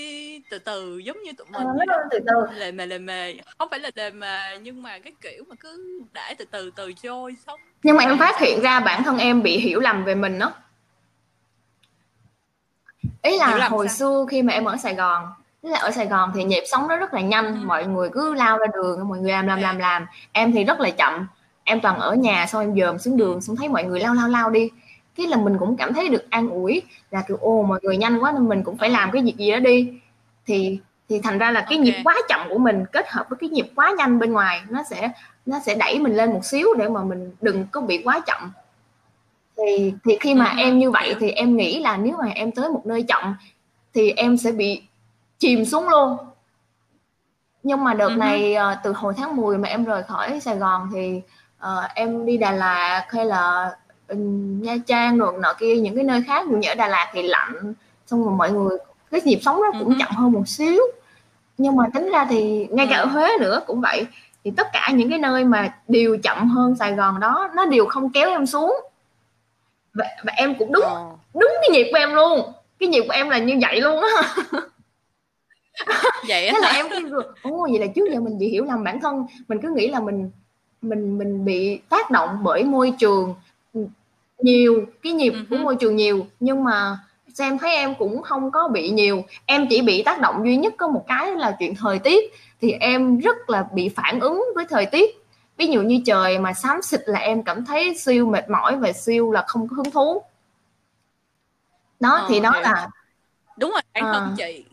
[0.51, 2.55] từ từ giống như tụi mình à, từ từ.
[2.57, 3.35] Lề mề lề mề.
[3.59, 6.93] Không phải là lề mề nhưng mà cái kiểu mà cứ để từ từ từ
[6.93, 7.61] trôi xong.
[7.83, 10.53] Nhưng mà em phát hiện ra bản thân em bị hiểu lầm về mình đó
[13.23, 13.97] ý là hồi sao?
[13.97, 16.89] xưa khi mà em ở Sài Gòn Tức là ở Sài Gòn thì nhịp sống
[16.89, 17.61] nó rất là nhanh, ừ.
[17.65, 20.07] mọi người cứ lao ra đường, mọi người làm làm làm làm.
[20.33, 21.27] Em thì rất là chậm.
[21.65, 24.29] Em toàn ở nhà xong em dòm xuống đường xong thấy mọi người lao lao
[24.29, 24.71] lao đi
[25.17, 28.19] cái là mình cũng cảm thấy được an ủi là kiểu ô mọi người nhanh
[28.19, 30.01] quá nên mình cũng phải làm cái việc gì đó đi.
[30.47, 31.79] Thì thì thành ra là cái okay.
[31.79, 34.83] nhịp quá chậm của mình kết hợp với cái nhịp quá nhanh bên ngoài nó
[34.91, 35.11] sẽ
[35.47, 38.53] nó sẽ đẩy mình lên một xíu để mà mình đừng có bị quá chậm.
[39.57, 42.51] Thì thì khi mà uh em như vậy thì em nghĩ là nếu mà em
[42.53, 43.37] tới một nơi chậm
[43.95, 44.83] thì em sẽ bị
[45.39, 46.17] chìm xuống luôn.
[47.63, 50.57] Nhưng mà đợt uh này uh, từ hồi tháng 10 mà em rời khỏi Sài
[50.57, 51.21] Gòn thì
[51.63, 53.77] uh, em đi Đà Lạt hay là
[54.63, 57.75] Nha Trang rồi nọ kia những cái nơi khác như ở Đà Lạt thì lạnh
[58.07, 58.79] xong rồi mọi người
[59.11, 60.83] cái nhịp sống nó cũng chậm hơn một xíu.
[61.59, 64.07] Nhưng mà tính ra thì ngay cả ở Huế nữa cũng vậy.
[64.45, 67.87] Thì tất cả những cái nơi mà đều chậm hơn Sài Gòn đó nó đều
[67.87, 68.77] không kéo em xuống.
[69.95, 71.11] Và, và em cũng đúng ờ.
[71.35, 72.53] đúng cái nhịp của em luôn.
[72.79, 74.35] Cái nhịp của em là như vậy luôn á.
[76.29, 79.01] Vậy thế là em cứ ồ vậy là trước giờ mình bị hiểu lầm bản
[79.01, 79.27] thân.
[79.49, 80.31] Mình cứ nghĩ là mình
[80.83, 83.35] mình mình bị tác động bởi môi trường
[84.45, 85.45] nhiều cái nhịp uh-huh.
[85.51, 86.99] của môi trường nhiều nhưng mà
[87.35, 89.25] xem thấy em cũng không có bị nhiều.
[89.47, 92.73] Em chỉ bị tác động duy nhất có một cái là chuyện thời tiết thì
[92.73, 95.11] em rất là bị phản ứng với thời tiết.
[95.57, 98.93] Ví dụ như trời mà xám xịt là em cảm thấy siêu mệt mỏi và
[98.93, 100.23] siêu là không có hứng thú.
[102.01, 102.89] Đó ờ, thì đó là
[103.59, 104.35] đúng rồi bản thân à.
[104.37, 104.65] chị.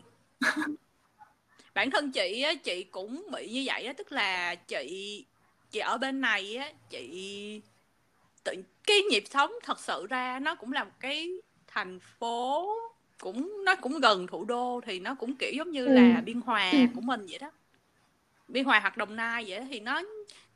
[1.74, 5.24] Bản thân chị á chị cũng bị như vậy á tức là chị
[5.70, 7.60] chị ở bên này á chị
[8.44, 8.52] tự
[8.86, 11.30] cái nhịp sống thật sự ra nó cũng là một cái
[11.66, 12.68] thành phố
[13.20, 15.92] cũng nó cũng gần thủ đô thì nó cũng kiểu giống như ừ.
[15.92, 16.78] là biên hòa ừ.
[16.94, 17.50] của mình vậy đó
[18.48, 20.02] biên hòa hoặc đồng nai vậy đó, thì nó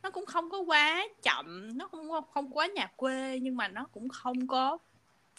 [0.03, 3.85] nó cũng không có quá chậm nó không không quá nhà quê nhưng mà nó
[3.93, 4.79] cũng không có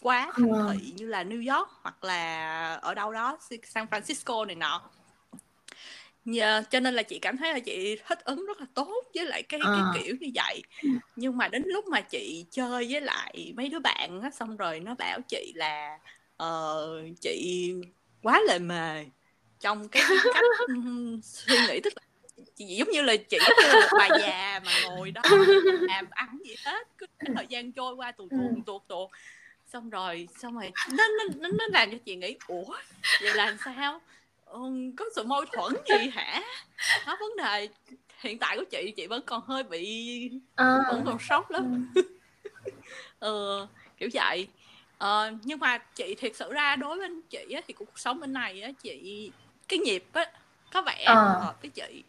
[0.02, 0.74] quá thành ừ.
[0.74, 4.82] thị như là New York hoặc là ở đâu đó San Francisco này nọ
[6.36, 9.26] Yeah, cho nên là chị cảm thấy là chị thích ứng rất là tốt với
[9.26, 9.92] lại cái à.
[9.94, 10.62] cái kiểu như vậy
[11.16, 14.80] nhưng mà đến lúc mà chị chơi với lại mấy đứa bạn á xong rồi
[14.80, 15.98] nó bảo chị là
[16.44, 17.74] uh, chị
[18.22, 19.06] quá lề mề
[19.60, 20.44] trong cái cách
[21.24, 22.02] suy nghĩ tức là
[22.56, 25.22] chị giống như là chị như là một bà già mà ngồi đó
[25.80, 28.62] làm ăn gì hết cứ thời gian trôi qua tuột tuột ừ.
[28.66, 29.10] tuột tuột
[29.66, 32.76] xong rồi xong rồi nó nó nó, làm cho chị nghĩ ủa
[33.22, 34.02] vậy là sao
[34.98, 36.42] có sự mâu thuẫn gì hả
[37.08, 37.70] đó vấn đề
[38.22, 40.66] hiện tại của chị chị vẫn còn hơi bị à.
[40.90, 42.02] vẫn còn sốc lắm ừ.
[43.20, 44.48] ừ, kiểu vậy
[44.98, 48.34] ờ, nhưng mà chị thiệt sự ra đối với chị á, thì cuộc sống bên
[48.34, 49.32] này á, chị
[49.68, 50.32] cái nhịp á
[50.74, 51.16] có vẻ à.
[51.40, 52.04] hợp với chị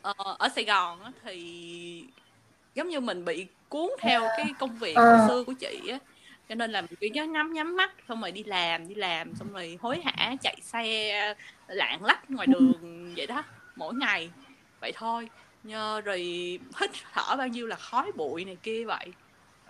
[0.00, 2.04] ờ, ở Sài Gòn á, thì
[2.74, 5.02] giống như mình bị cuốn theo cái công việc à.
[5.02, 5.98] hồi xưa của chị á
[6.50, 9.34] cho nên là mình cứ nhắm nhắm nhắm mắt xong rồi đi làm đi làm
[9.34, 11.34] xong rồi hối hả chạy xe
[11.68, 13.44] lạng lách ngoài đường vậy đó
[13.76, 14.30] mỗi ngày.
[14.80, 15.28] Vậy thôi
[15.62, 16.18] Nhờ, rồi
[16.80, 19.12] hít thở bao nhiêu là khói bụi này kia vậy.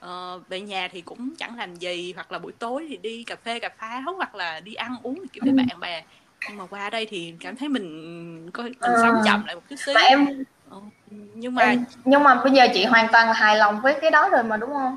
[0.01, 3.37] Ờ, về nhà thì cũng chẳng làm gì hoặc là buổi tối thì đi cà
[3.37, 6.05] phê cà pháo hoặc là đi ăn uống kiểu với bạn bè.
[6.49, 9.03] Nhưng mà qua đây thì cảm thấy mình có mình à.
[9.03, 9.95] sống chậm lại một chút xíu.
[10.09, 10.27] Em
[10.71, 14.11] ờ, nhưng mà em, nhưng mà bây giờ chị hoàn toàn hài lòng với cái
[14.11, 14.97] đó rồi mà đúng không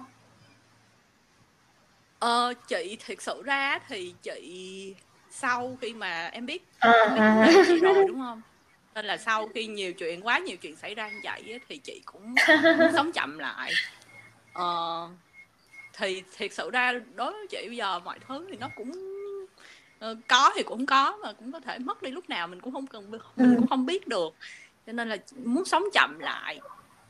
[2.23, 4.95] ờ, chị thiệt sự ra thì chị
[5.29, 7.63] sau khi mà em biết, à, em biết à.
[7.67, 8.41] chị rồi đúng không
[8.95, 12.01] nên là sau khi nhiều chuyện quá nhiều chuyện xảy ra như vậy thì chị
[12.05, 12.35] cũng
[12.79, 13.73] muốn sống chậm lại
[14.53, 15.07] ờ,
[15.93, 18.91] thì thiệt sự ra đối với chị bây giờ mọi thứ thì nó cũng
[20.11, 22.73] uh, có thì cũng có mà cũng có thể mất đi lúc nào mình cũng
[22.73, 23.53] không cần mình ừ.
[23.57, 24.35] cũng không biết được
[24.87, 26.59] cho nên là muốn sống chậm lại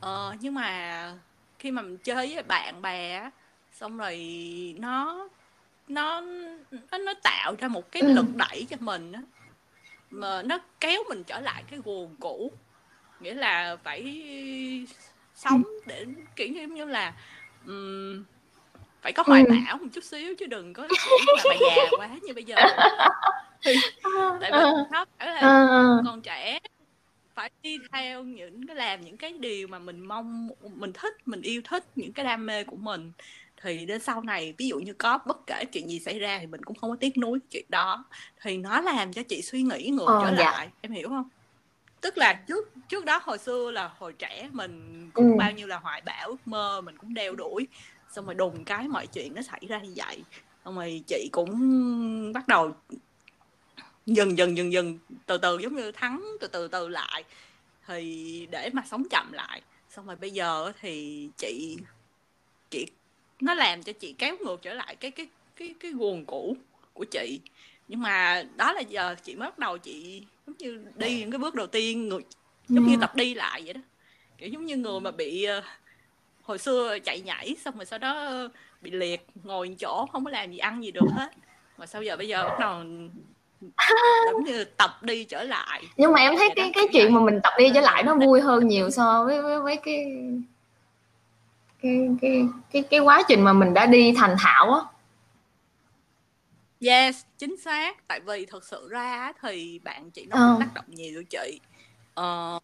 [0.06, 1.12] uh, nhưng mà
[1.58, 3.30] khi mà mình chơi với bạn bè
[3.74, 4.16] xong rồi
[4.78, 5.28] nó
[5.88, 6.20] nó
[6.90, 8.12] nó, nó tạo ra một cái ừ.
[8.12, 9.22] lực đẩy cho mình á.
[10.10, 12.52] Mà nó kéo mình trở lại cái nguồn cũ.
[13.20, 14.26] Nghĩa là phải
[15.34, 16.06] sống để
[16.36, 17.14] kiểu như như là
[17.66, 18.24] um,
[19.02, 19.54] phải có hoài ừ.
[19.54, 21.06] bão một chút xíu chứ đừng có là
[21.44, 22.56] bà già quá như bây giờ.
[23.62, 23.74] Thì
[24.40, 24.58] tại vì
[24.90, 25.40] nó phải là
[26.04, 26.58] còn trẻ
[27.34, 31.42] phải đi theo những cái làm những cái điều mà mình mong mình thích mình
[31.42, 33.12] yêu thích những cái đam mê của mình
[33.64, 36.46] thì đến sau này ví dụ như có bất kể chuyện gì xảy ra thì
[36.46, 38.04] mình cũng không có tiếc nuối chuyện đó.
[38.42, 40.44] Thì nó làm cho chị suy nghĩ ngược ờ, trở dạ.
[40.44, 41.28] lại em hiểu không?
[42.00, 45.36] Tức là trước trước đó hồi xưa là hồi trẻ mình cũng ừ.
[45.38, 47.66] bao nhiêu là hoài bão ước mơ mình cũng đeo đuổi.
[48.10, 50.22] Xong rồi đùng cái mọi chuyện nó xảy ra như vậy.
[50.64, 52.72] Xong rồi chị cũng bắt đầu
[54.06, 57.24] dần dần dần dần từ từ giống như thắng từ từ từ lại.
[57.86, 59.62] Thì để mà sống chậm lại.
[59.90, 61.76] Xong rồi bây giờ thì chị
[62.70, 62.86] chị
[63.40, 66.56] nó làm cho chị kéo ngược trở lại cái cái cái cái nguồn cũ
[66.92, 67.40] của chị.
[67.88, 71.38] Nhưng mà đó là giờ chị mới bắt đầu chị giống như đi những cái
[71.38, 72.20] bước đầu tiên người
[72.68, 73.80] giống như tập đi lại vậy đó.
[74.38, 75.64] Kiểu giống như người mà bị uh,
[76.42, 78.32] hồi xưa chạy nhảy xong rồi sau đó
[78.80, 81.30] bị liệt ngồi chỗ không có làm gì ăn gì được hết.
[81.78, 82.82] Mà sau giờ bây giờ bắt đầu
[84.32, 87.40] giống như tập đi trở lại nhưng mà em thấy cái cái chuyện mà mình
[87.42, 90.06] tập đi trở lại nó vui hơn nhiều so với với, với cái
[91.84, 94.80] cái cái cái cái quá trình mà mình đã đi thành thạo á.
[96.80, 98.08] Yes chính xác.
[98.08, 100.56] Tại vì thật sự ra thì bạn chị nó ờ.
[100.60, 101.60] tác động nhiều chị.
[102.14, 102.58] Ờ,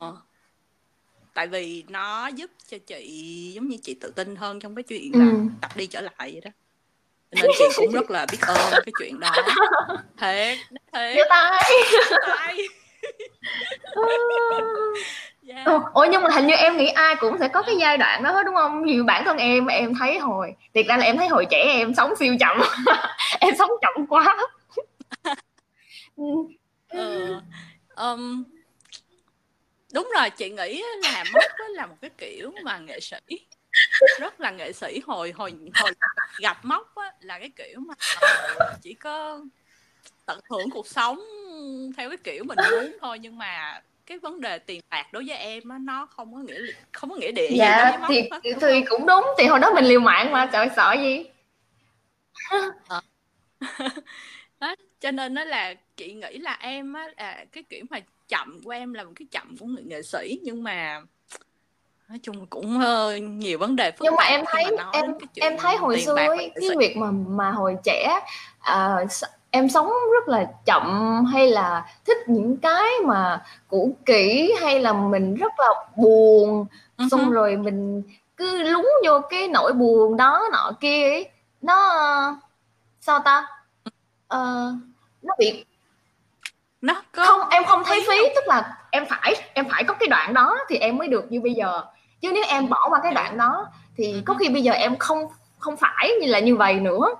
[1.34, 5.12] tại vì nó giúp cho chị giống như chị tự tin hơn trong cái chuyện
[5.14, 5.46] là ừ.
[5.60, 6.50] tập đi trở lại vậy đó.
[7.30, 9.32] Nên chị cũng rất là biết ơn cái chuyện đó.
[10.20, 10.58] Thiệt
[10.92, 11.26] thiệt.
[11.28, 12.56] Tay
[15.54, 15.82] yeah.
[15.94, 18.30] ủa nhưng mà hình như em nghĩ ai cũng sẽ có cái giai đoạn đó
[18.32, 21.28] hết đúng không như bản thân em em thấy hồi thiệt ra là em thấy
[21.28, 22.60] hồi trẻ em sống siêu chậm
[23.40, 24.36] em sống chậm quá
[26.16, 26.24] ừ.
[27.96, 28.44] um,
[29.92, 33.16] đúng rồi chị nghĩ là mốc là một cái kiểu mà nghệ sĩ
[34.20, 35.92] rất là nghệ sĩ hồi hồi hồi
[36.38, 37.94] gặp mốc á, là cái kiểu mà
[38.82, 39.40] chỉ có
[40.26, 41.20] tận hưởng cuộc sống
[41.96, 43.80] theo cái kiểu mình muốn thôi nhưng mà
[44.10, 46.60] cái vấn đề tiền bạc đối với em á nó không có nghĩa
[46.92, 49.84] không có nghĩa địa dạ, gì thì hết, thì cũng đúng thì hồi đó mình
[49.84, 51.24] liều mạng mà trời sợ gì?
[54.60, 58.60] Đó, cho nên nó là chị nghĩ là em á là cái kiểu mà chậm
[58.64, 61.00] của em là một cái chậm của người nghệ sĩ nhưng mà
[62.08, 65.76] nói chung cũng uh, nhiều vấn đề phức nhưng mà em thấy em em thấy
[65.76, 68.20] hồi xưa ấy, cái việc mà mà hồi trẻ
[68.58, 69.10] uh,
[69.50, 74.92] em sống rất là chậm hay là thích những cái mà cũ kỹ hay là
[74.92, 76.66] mình rất là buồn?
[76.98, 77.08] Uh-huh.
[77.08, 78.02] xong rồi mình
[78.36, 81.28] cứ lúng vô cái nỗi buồn đó nọ kia ấy.
[81.62, 81.76] Nó
[83.00, 83.46] sao ta?
[84.34, 84.74] Uh,
[85.22, 85.64] nó bị
[86.80, 90.08] nó có không em không thấy phí tức là em phải em phải có cái
[90.08, 91.82] đoạn đó thì em mới được như bây giờ.
[92.20, 95.28] Chứ nếu em bỏ qua cái đoạn đó thì có khi bây giờ em không
[95.58, 97.14] không phải như là như vậy nữa.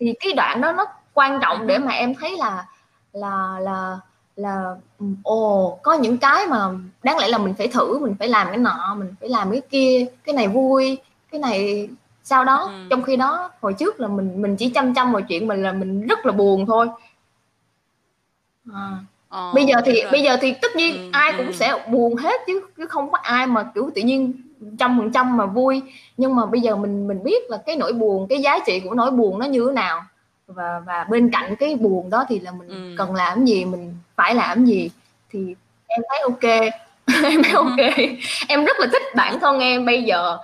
[0.00, 0.84] Thì cái đoạn đó nó
[1.20, 2.66] quan trọng để mà em thấy là
[3.12, 3.98] là là
[4.36, 4.74] là
[5.22, 6.68] ồ có những cái mà
[7.02, 9.60] đáng lẽ là mình phải thử mình phải làm cái nọ mình phải làm cái
[9.70, 10.98] kia cái này vui
[11.32, 11.88] cái này
[12.24, 12.86] sau đó ừ.
[12.90, 15.72] trong khi đó hồi trước là mình mình chỉ chăm chăm vào chuyện mình là
[15.72, 16.88] mình rất là buồn thôi
[18.72, 18.98] à.
[19.28, 21.36] ờ, bây giờ thì bây giờ thì tất nhiên ừ, ai ừ.
[21.38, 24.32] cũng sẽ buồn hết chứ chứ không có ai mà kiểu tự nhiên
[24.78, 25.82] trăm phần trăm mà vui
[26.16, 28.94] nhưng mà bây giờ mình mình biết là cái nỗi buồn cái giá trị của
[28.94, 30.02] nỗi buồn nó như thế nào
[30.54, 32.94] và và bên cạnh cái buồn đó thì là mình ừ.
[32.98, 34.90] cần làm gì mình phải làm gì
[35.30, 35.54] thì
[35.86, 36.72] em thấy ok.
[37.24, 37.98] Em thấy ok.
[38.48, 40.38] Em rất là thích bản thân em bây giờ.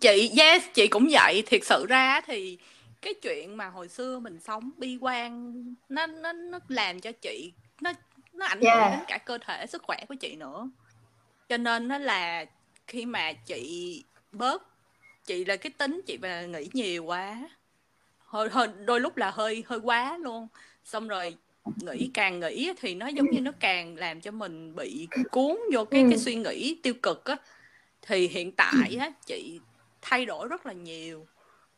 [0.00, 1.42] Chị yes chị cũng vậy.
[1.46, 2.58] Thiệt sự ra thì
[3.02, 5.52] cái chuyện mà hồi xưa mình sống bi quan
[5.88, 7.92] nó nó nó làm cho chị nó
[8.32, 8.90] nó ảnh hưởng yeah.
[8.90, 10.68] đến cả cơ thể sức khỏe của chị nữa.
[11.48, 12.44] Cho nên nó là
[12.86, 14.73] khi mà chị bớt
[15.26, 17.48] chị là cái tính chị mà nghĩ nhiều quá.
[18.18, 20.48] Hơi, hơi đôi lúc là hơi hơi quá luôn.
[20.84, 21.36] Xong rồi
[21.80, 25.84] nghĩ càng nghĩ thì nó giống như nó càng làm cho mình bị cuốn vô
[25.84, 27.36] cái cái suy nghĩ tiêu cực á.
[28.02, 29.60] Thì hiện tại á chị
[30.02, 31.26] thay đổi rất là nhiều.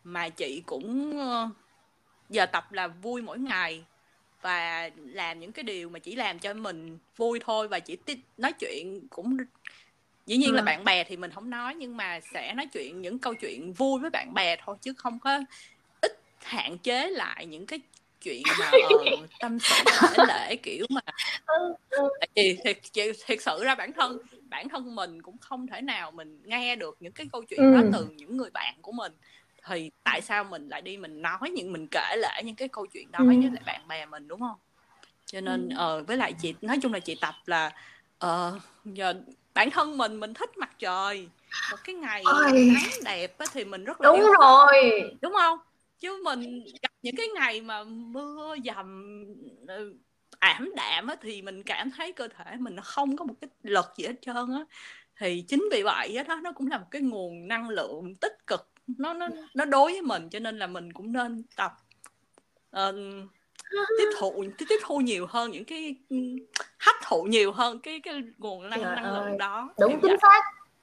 [0.05, 1.49] Mà chị cũng ờ,
[2.29, 3.85] giờ tập là vui mỗi ngày.
[4.43, 7.69] Và làm những cái điều mà chỉ làm cho mình vui thôi.
[7.69, 7.97] Và chỉ
[8.37, 9.37] nói chuyện cũng
[10.27, 13.19] dĩ nhiên là bạn bè thì mình không nói nhưng mà sẽ nói chuyện những
[13.19, 15.41] câu chuyện vui với bạn bè thôi chứ không có
[16.01, 17.81] ít hạn chế lại những cái
[18.21, 21.01] chuyện mà uh, tâm sự lễ kiểu mà
[22.21, 25.81] tại vì thiệt, thiệt, thiệt sự ra bản thân bản thân mình cũng không thể
[25.81, 27.73] nào mình nghe được những cái câu chuyện ừ.
[27.75, 29.13] đó từ những người bạn của mình.
[29.67, 32.87] Thì tại sao mình lại đi mình nói những mình kể lại những cái câu
[32.87, 33.27] chuyện đó ừ.
[33.27, 34.57] với lại bạn bè mình đúng không?
[35.27, 37.71] Cho nên ờ uh, với lại chị nói chung là chị tập là
[38.25, 39.15] uh, giờ
[39.57, 41.29] bản thân mình mình thích mặt trời.
[41.71, 45.01] Một cái ngày nắng đẹp á, thì mình rất là đúng yêu rồi.
[45.21, 45.59] Đúng không?
[45.99, 49.19] Chứ mình gặp những cái ngày mà mưa dầm
[49.69, 49.93] ờ,
[50.39, 53.51] ảm đạm á, thì mình cảm thấy cơ thể mình nó không có một cái
[53.63, 54.65] lực gì hết trơn á.
[55.19, 58.69] Thì chính vì vậy đó nó cũng là một cái nguồn năng lượng tích cực.
[58.87, 61.73] Nó nó nó đối với mình cho nên là mình cũng nên tập.
[62.77, 62.95] Uh,
[63.71, 65.95] tiếp thụ tiếp thu nhiều hơn những cái
[66.79, 69.71] hấp thụ nhiều hơn cái cái nguồn năng, năng lượng đó.
[69.81, 70.43] Đúng chính xác.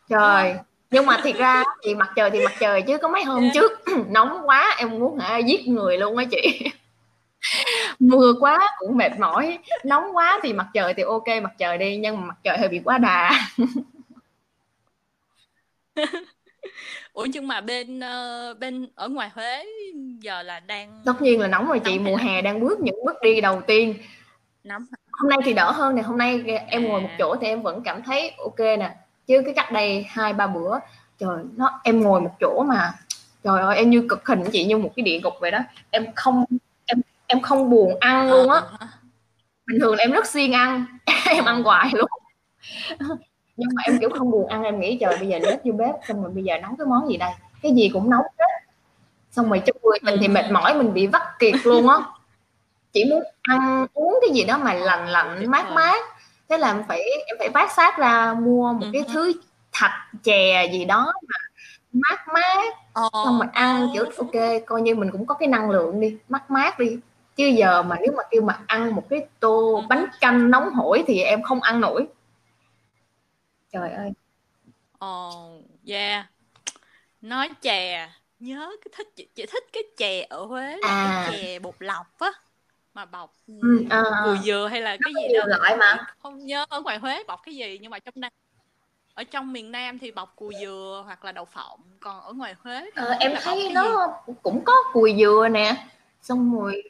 [0.10, 0.56] Trời.
[0.92, 3.72] Nhưng mà thiệt ra thì mặt trời thì mặt trời chứ có mấy hôm trước
[4.10, 6.70] nóng quá em muốn hả giết người luôn á chị.
[8.00, 9.60] Mưa quá cũng mệt mỏi.
[9.84, 12.70] Nóng quá thì mặt trời thì ok mặt trời đi nhưng mà mặt trời hơi
[12.70, 13.32] bị quá đà
[17.14, 19.66] ủa nhưng mà bên uh, bên ở ngoài Huế
[20.20, 23.06] giờ là đang tất nhiên là nóng rồi chị nóng mùa hè đang bước những
[23.06, 23.96] bước đi đầu tiên.
[24.64, 26.88] Nóng hôm nay thì đỡ hơn này hôm nay em à.
[26.88, 28.96] ngồi một chỗ thì em vẫn cảm thấy ok nè.
[29.28, 30.80] Chứ cái cách đây hai ba bữa
[31.20, 32.94] trời nó em ngồi một chỗ mà
[33.44, 35.60] trời ơi em như cực hình chị như một cái địa ngục vậy đó.
[35.90, 36.46] Em không
[36.86, 38.62] em em không buồn ăn luôn á.
[38.80, 38.88] ờ,
[39.68, 40.86] bình thường là em rất siêng ăn
[41.26, 42.10] em ăn hoài luôn
[43.64, 45.96] nhưng mà em kiểu không buồn ăn em nghĩ trời bây giờ lết vô bếp
[46.08, 47.32] xong rồi bây giờ nấu cái món gì đây?
[47.62, 48.74] Cái gì cũng nấu hết.
[49.32, 51.98] Xong rồi trong người mình thì mệt mỏi mình bị vắt kiệt luôn á.
[52.92, 56.06] Chỉ muốn ăn uống cái gì đó mà lành lạnh mát mát.
[56.50, 59.34] Thế là em phải em phải bát sát ra mua một cái thứ
[59.72, 61.38] thạch chè gì đó mà
[61.94, 62.74] mát mát.
[63.26, 66.52] Xong rồi ăn kiểu ok coi như mình cũng có cái năng lượng đi mát
[66.52, 66.98] mát đi.
[67.36, 71.04] Chứ giờ mà nếu mà kêu mà ăn một cái tô bánh canh nóng hổi
[71.08, 72.08] thì em không ăn nổi
[73.74, 74.12] trời ơi
[75.06, 76.26] oh, yeah
[77.22, 78.10] nói chè
[78.40, 81.26] nhớ cái thích chị, chị thích cái chè ở Huế là à.
[81.26, 82.32] cái chè bột lọc á
[82.94, 84.04] mà bọc ừ, à,
[84.44, 87.56] dừa hay là cái gì đó loại mà không nhớ ở ngoài Huế bọc cái
[87.56, 88.32] gì nhưng mà trong Nam
[89.14, 92.56] ở trong miền Nam thì bọc cùi dừa hoặc là đậu phộng còn ở ngoài
[92.60, 94.34] Huế thì ờ, em thấy nó gì?
[94.44, 95.88] cũng có cùi dừa nè
[96.22, 96.84] xong rồi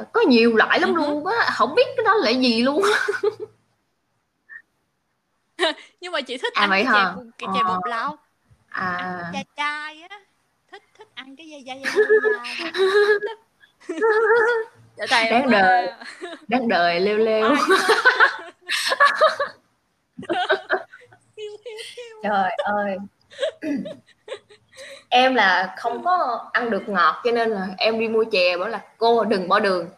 [0.00, 0.96] uh, có nhiều loại lắm uh-huh.
[0.96, 2.82] luôn á không biết cái đó là gì luôn
[6.00, 8.16] nhưng mà chị thích à, ăn cái chè, cái chè bột lau
[8.68, 10.18] à chai chai á.
[10.70, 11.96] Thích thích ăn cái dây dây dây
[15.10, 15.92] dây đáng đời.
[16.48, 17.54] Đáng đời leo leo
[22.22, 22.96] trời ơi.
[25.08, 28.68] Em là không có ăn được ngọt cho nên là em đi mua chè bảo
[28.68, 29.90] là cô đừng bỏ đường.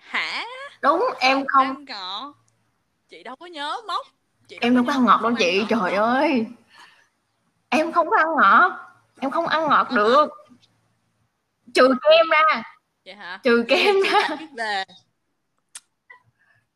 [0.00, 0.44] Hả?
[0.82, 2.34] Đúng em không ăn ngọt
[3.08, 4.06] chị đâu có nhớ mốc
[4.48, 5.66] chị em đâu có ăn ngọt đâu chị ngọt.
[5.68, 6.46] trời ơi.
[7.68, 8.72] Em không có ăn ngọt.
[9.20, 10.28] Em không ăn ngọt được.
[11.74, 12.62] Trừ kem ra.
[13.04, 13.40] Vậy hả?
[13.42, 14.28] Trừ kem ra.
[14.56, 14.84] về.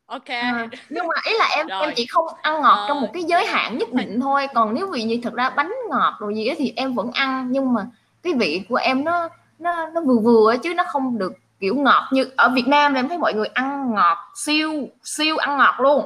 [0.05, 0.27] Ok.
[0.27, 1.81] À, nhưng mà ý là em Rồi.
[1.81, 4.47] em chỉ không ăn ngọt ờ, trong một cái giới hạn nhất định thôi.
[4.53, 7.47] Còn nếu vì như thật ra bánh ngọt rồi gì đó thì em vẫn ăn.
[7.51, 7.87] Nhưng mà
[8.23, 9.29] cái vị của em nó
[9.59, 13.09] nó nó vừa vừa chứ nó không được kiểu ngọt như ở Việt Nam em
[13.09, 16.05] thấy mọi người ăn ngọt siêu siêu ăn ngọt luôn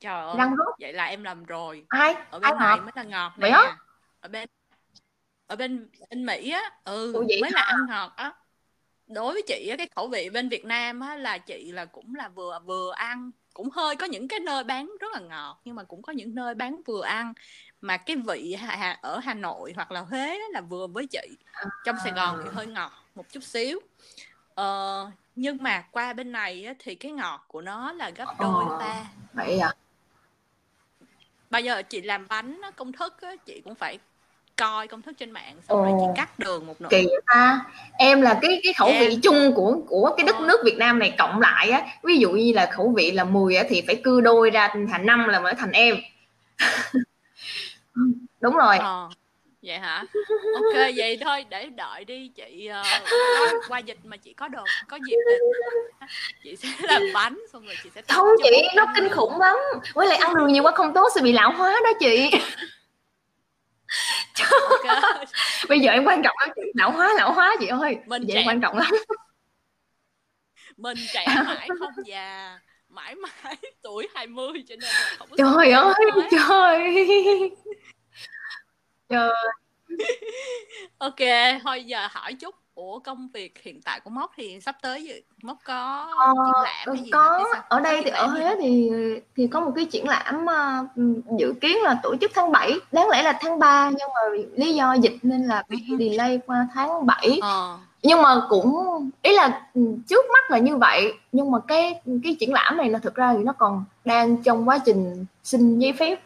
[0.00, 1.84] trời ơi răng rốt vậy là em làm rồi.
[1.88, 2.14] Ai?
[2.30, 3.74] Ở bên ai này ngọt mới là ngọt nè.
[4.20, 4.48] ở bên
[5.46, 8.32] ở bên bên Mỹ á ừ Ủa vậy mới là ăn ngọt á.
[9.06, 12.14] Đối với chị á cái khẩu vị bên Việt Nam á là chị là cũng
[12.14, 15.76] là vừa vừa ăn cũng hơi có những cái nơi bán rất là ngọt nhưng
[15.76, 17.32] mà cũng có những nơi bán vừa ăn.
[17.80, 21.28] Mà cái vị hà, ở Hà Nội hoặc là Huế là vừa với chị.
[21.84, 23.80] Trong Sài Gòn thì hơi ngọt một chút xíu.
[24.54, 28.64] Ờ, nhưng mà qua bên này á, thì cái ngọt của nó là gấp đôi
[28.70, 28.78] Ờ.
[28.78, 29.04] ba.
[29.32, 29.72] Vậy à
[31.50, 33.98] bây giờ chị làm bánh công thức á, chị cũng phải
[34.56, 35.98] coi công thức trên mạng xong rồi Ồ.
[36.00, 37.60] chị cắt đường một nửa kỳ ta
[37.98, 39.00] em là cái cái khẩu Em.
[39.00, 40.46] vị chung của của cái đất Ờ.
[40.46, 43.56] nước Việt Nam này cộng lại á ví dụ như là khẩu vị là 10
[43.56, 45.96] á thì phải cưa đôi ra thành năm là mới thành em
[48.40, 49.08] đúng rồi Ờ,
[49.62, 50.04] vậy hả?
[50.54, 52.70] Ok vậy thôi để đợi đi chị
[53.10, 55.36] có qua dịch mà chị có đồ có dịp thì
[56.44, 59.56] chị sẽ làm bánh xong rồi chị sẽ không chị nó kinh khủng lắm.
[59.94, 62.30] Với lại ăn đường nhiều quá không tốt sẽ bị lão hóa đó chị.
[65.68, 67.96] Bây giờ em quan trọng lắm chị lão hóa lão hóa chị ơi.
[68.06, 68.44] Mình vậy trẻ.
[68.46, 68.90] quan trọng lắm.
[70.76, 72.58] Mình trẻ mãi không già
[72.88, 76.28] mãi mãi tuổi 20 cho nên là không có trời ơi hóa.
[76.30, 77.50] trời
[79.10, 79.30] trời.
[80.98, 81.16] Ok
[81.64, 82.54] thôi giờ hỏi chút.
[82.74, 86.94] Ủa công việc hiện tại của mốc thì sắp tới mốc có Ờ, triển lãm
[86.96, 87.62] hay gì có Hay sao?
[87.68, 88.90] ở đây thì ở Huế thì
[89.36, 90.84] thì có một cái triển lãm ờ,
[91.38, 94.20] dự kiến là tổ chức tháng 7 đáng lẽ là tháng 3 nhưng mà
[94.54, 97.78] lý do dịch nên là bị Ừ delay qua tháng 7 ờ.
[98.02, 98.84] Nhưng mà cũng
[99.22, 101.12] ý là ừ, trước mắt là như vậy.
[101.32, 104.68] Nhưng mà cái cái triển lãm này là thực ra thì nó còn đang trong
[104.68, 106.20] quá trình xin giấy phép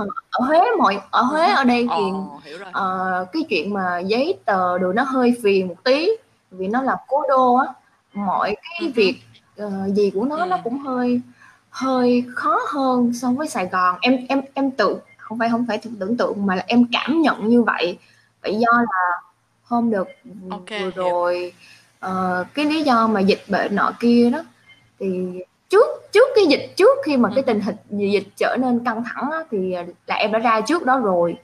[0.00, 3.74] Ờ, ở Huế mọi ở Huế ở đây thì Ồ, hiểu rồi Ờ, cái chuyện
[3.74, 6.08] mà giấy tờ đồ nó hơi phiền một tí
[6.50, 7.66] vì nó là cố đô á
[8.14, 8.92] mọi cái Ừ hứ.
[8.94, 9.20] việc
[9.56, 10.46] ờ, gì của nó Ừ.
[10.46, 11.20] nó cũng hơi
[11.70, 15.78] hơi khó hơn so với Sài Gòn em em em tự không phải không phải
[15.78, 17.98] tưởng tưởng tượng mà là em cảm nhận như vậy
[18.42, 19.20] vậy do là
[19.64, 20.08] hôm được
[20.50, 20.90] Ok, vừa hiểu.
[20.94, 21.52] rồi
[22.00, 24.38] ờ, cái lý do mà dịch bệnh nọ kia đó
[24.98, 25.40] thì
[25.70, 27.42] trước trước cái dịch trước khi mà cái Ừ.
[27.46, 27.76] tình hình
[28.12, 29.74] dịch trở nên căng thẳng á, thì
[30.06, 31.36] là em đã ra trước đó rồi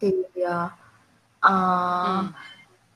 [0.00, 0.10] thì
[0.46, 0.68] ờ,
[1.40, 2.24] Ừ.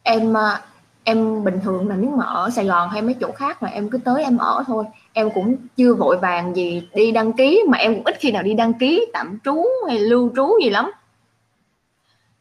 [0.02, 0.58] em ờ,
[1.04, 3.90] em bình thường là nếu mà ở Sài Gòn hay mấy chỗ khác mà em
[3.90, 7.78] cứ tới em ở thôi em cũng chưa vội vàng gì đi đăng ký mà
[7.78, 10.90] em cũng ít khi nào đi đăng ký tạm trú hay lưu trú gì lắm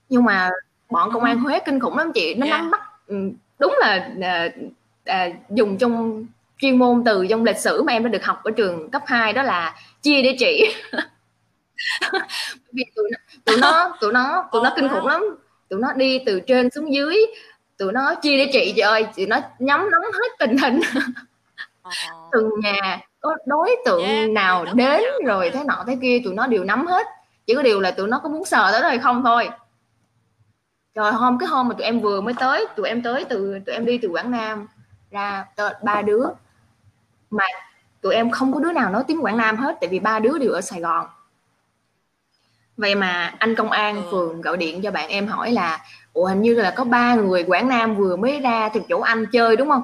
[0.09, 0.49] nhưng mà
[0.89, 2.59] bọn công an Huế kinh khủng lắm chị nó Yeah.
[2.61, 3.15] nắm bắt ừ,
[3.59, 4.49] đúng là à,
[5.05, 6.25] à, dùng trong
[6.57, 9.33] chuyên môn từ trong lịch sử mà em đã được học ở trường cấp 2
[9.33, 10.75] đó là chia để trị.
[12.71, 15.37] Vì tụi nó tụi nó tụi nó tụi nó kinh khủng lắm.
[15.69, 17.17] Tụi nó đi từ trên xuống dưới
[17.77, 18.73] tụi nó chia để trị.
[18.75, 20.79] Chị ơi tụi nó nhắm nắm hết tình hình.
[22.31, 26.47] Từng nhà có đối tượng Yeah, nào đến rồi thế nọ thế kia tụi nó
[26.47, 27.07] đều nắm hết.
[27.47, 29.49] Chỉ có điều là tụi nó có muốn sờ tới đó hay không thôi.
[30.95, 33.75] Trời hôm cái hôm mà tụi em vừa mới tới tụi em tới từ tụi
[33.75, 34.67] em đi từ Quảng Nam
[35.11, 35.45] ra
[35.83, 36.25] ba đứa
[37.37, 37.43] mà
[38.01, 40.37] tụi em không có đứa nào nói tiếng Quảng Nam hết tại vì ba đứa
[40.37, 41.07] đều ở Sài Gòn.
[42.77, 44.01] Vậy mà anh công an Ừ.
[44.11, 45.79] phường gọi điện cho bạn em hỏi là
[46.13, 49.25] ủa hình như là có ba người Quảng Nam vừa mới ra từ chỗ anh
[49.31, 49.83] chơi đúng không?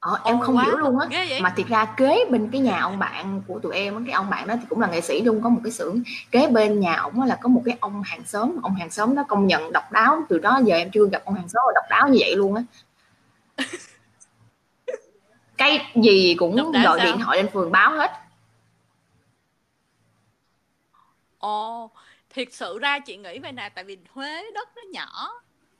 [0.00, 1.08] Ờ, em không wow, hiểu luôn á.
[1.42, 4.46] mà thiệt ra kế bên cái nhà ông bạn của tụi em cái ông bạn
[4.46, 6.02] đó thì cũng là nghệ sĩ luôn có một cái xưởng.
[6.30, 8.56] Kế bên nhà ổng là có một cái ông hàng xóm.
[8.62, 11.34] Ông hàng xóm đó công nhận độc đáo từ đó giờ em chưa gặp ông
[11.34, 12.62] hàng xóm độc đáo như vậy luôn á
[15.68, 17.06] cái gì cũng gọi sao?
[17.06, 18.10] điện thoại lên phường báo hết.
[21.38, 21.90] Ồ,
[22.30, 25.30] thiệt sự ra chị nghĩ vậy nè tại vì Huế đất nó nhỏ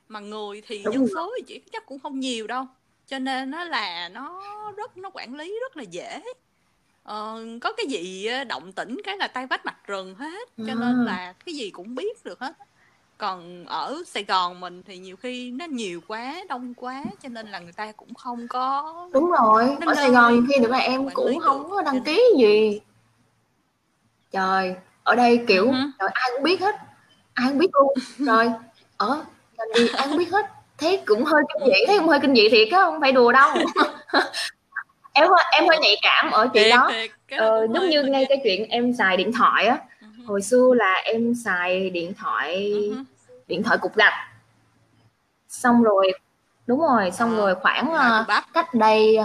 [0.07, 2.65] mà người thì Đúng dân số thì chị chắc cũng không nhiều đâu.
[3.07, 4.41] Cho nên nó là nó
[4.77, 6.21] rất nó quản lý rất là dễ.
[7.03, 10.75] Ờ, có cái gì động tĩnh cái là tay vách mặt rừng hết cho À.
[10.79, 12.53] nên là cái gì cũng biết được hết
[13.17, 17.47] còn ở Sài Gòn mình thì nhiều khi nó nhiều quá đông quá cho nên
[17.47, 20.71] là người ta cũng không có đúng rồi Nó ở Sài Gòn nhiều khi được
[20.71, 22.81] là em cũng không có đăng ký gì.
[24.31, 25.77] Trời ở đây kiểu hứ.
[25.99, 26.75] trời ai cũng biết hết
[27.33, 27.93] ai cũng biết luôn.
[28.17, 28.51] Rồi
[28.97, 29.23] ở
[29.57, 30.45] làm gì ai cũng biết hết.
[30.77, 33.31] Thế cũng hơi kinh dị thế cũng hơi kinh dị thiệt á không phải đùa
[33.31, 33.49] đâu.
[35.17, 36.91] Em hơi em hơi nhạy cảm ở chuyện thiệt đó.
[36.91, 39.77] thiệt ờ, giống như ngay cái chuyện em xài điện thoại á.
[40.25, 43.03] Hồi xưa là em xài điện thoại hứ.
[43.47, 44.13] điện thoại cục gạch
[45.49, 46.11] xong rồi
[46.67, 47.93] đúng rồi xong À, rồi khoảng
[48.27, 48.43] Bắp.
[48.53, 49.17] cách đây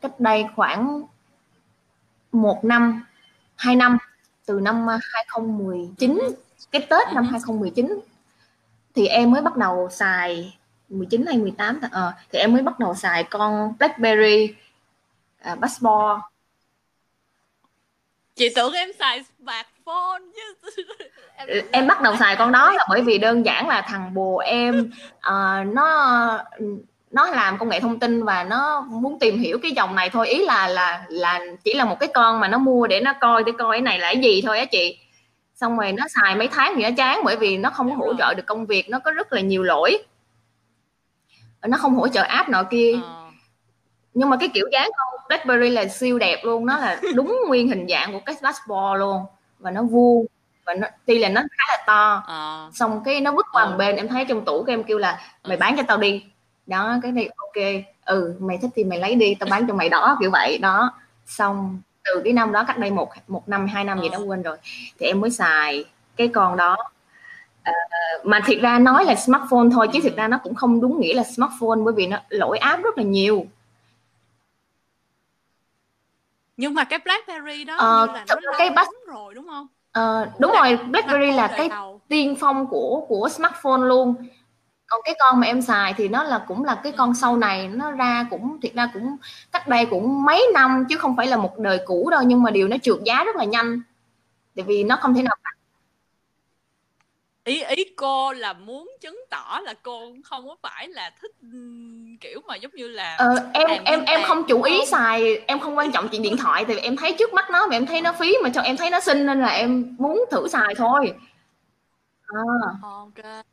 [0.00, 1.02] cách đây khoảng
[2.32, 3.04] một năm
[3.56, 3.98] hai năm
[4.46, 6.34] từ năm 2019 ừ.
[6.70, 7.14] cái Tết ừ.
[7.14, 8.00] năm 2019
[8.94, 12.94] thì em mới bắt đầu xài 19 hay 18 ờ, thì em mới bắt đầu
[12.94, 14.54] xài con BlackBerry
[15.52, 16.20] uh, Passport
[18.34, 19.24] chị tưởng em xài
[19.90, 20.82] smartphone chứ
[21.36, 24.38] em, em bắt đầu xài con đó là bởi vì đơn giản là thằng bồ
[24.38, 26.38] em uh, nó
[27.10, 30.28] nó làm công nghệ thông tin và nó muốn tìm hiểu cái dòng này thôi.
[30.28, 33.44] Ý là là là chỉ là một cái con mà nó mua để nó coi
[33.44, 34.98] để coi cái này là cái gì thôi á chị.
[35.54, 38.34] Xong rồi nó xài mấy tháng thì nó chán bởi vì nó không hỗ trợ
[38.34, 39.98] được công việc nó có rất là nhiều lỗi.
[41.66, 42.94] Nó không hỗ trợ app nọ kia.
[43.02, 43.26] Ờ.
[44.14, 47.68] nhưng mà cái kiểu dáng con BlackBerry là siêu đẹp luôn nó là đúng nguyên
[47.68, 49.22] hình dạng của cái dashboard luôn
[49.60, 50.26] và nó vuông
[50.66, 52.22] và nó tuy là nó khá là to.
[52.26, 52.68] À.
[52.74, 55.20] xong cái nó vứt qua một bên em thấy trong tủ cái em kêu là
[55.48, 56.24] mày bán cho tao đi.
[56.66, 57.64] Đó cái này ok.
[58.04, 60.58] Ừ mày thích thì mày lấy đi tao bán cho mày đó kiểu vậy.
[60.58, 60.92] Đó.
[61.26, 64.42] Xong từ cái năm đó cách đây một một năm hai năm gì đó quên
[64.42, 64.56] rồi
[64.98, 65.84] thì em mới xài
[66.16, 66.76] cái con đó.
[67.70, 71.00] Uh, mà thiệt ra nói là smartphone thôi chứ thực ra nó cũng không đúng
[71.00, 73.46] nghĩa là smartphone bởi vì nó lỗi app rất là nhiều
[76.60, 79.66] nhưng mà cái BlackBerry đó ờ, như là nó cái bắt rồi đúng không?
[79.92, 82.00] Ờ, đúng rồi, BlackBerry là cái đầu.
[82.08, 84.14] tiên phong của của smartphone luôn.
[84.86, 87.68] Còn cái con mà em xài thì nó là cũng là cái con sau này
[87.68, 89.16] nó ra cũng thiệt ra cũng
[89.52, 92.50] cách đây cũng mấy năm chứ không phải là một đời cũ đâu nhưng mà
[92.50, 93.80] điều nó trượt giá rất là nhanh.
[94.56, 95.36] Tại vì nó không thể nào
[97.50, 101.30] ý ý cô là muốn chứng tỏ là cô không có phải là thích
[102.20, 105.78] kiểu mà giống như là ờ, em em em không chủ ý xài em không
[105.78, 108.12] quan trọng chuyện điện thoại thì em thấy trước mắt nó mà em thấy nó
[108.12, 111.12] phí mà cho em thấy nó xinh nên là em muốn thử xài thôi.
[112.26, 112.42] À.
[112.82, 113.44] ok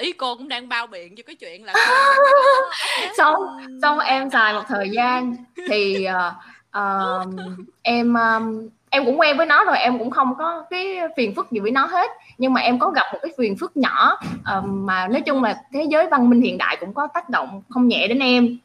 [0.00, 1.74] ý cô cũng đang bao biện cho cái chuyện là
[3.16, 3.34] xong
[3.82, 5.36] xong em xài một thời gian
[5.68, 6.34] thì uh,
[6.78, 7.34] uh,
[7.82, 11.50] em um, em cũng quen với nó rồi em cũng không có cái phiền phức
[11.50, 14.18] gì với nó hết nhưng mà em có gặp một cái phiền phức nhỏ
[14.58, 17.62] uh, mà nói chung là thế giới văn minh hiện đại cũng có tác động
[17.68, 18.58] không nhẹ đến em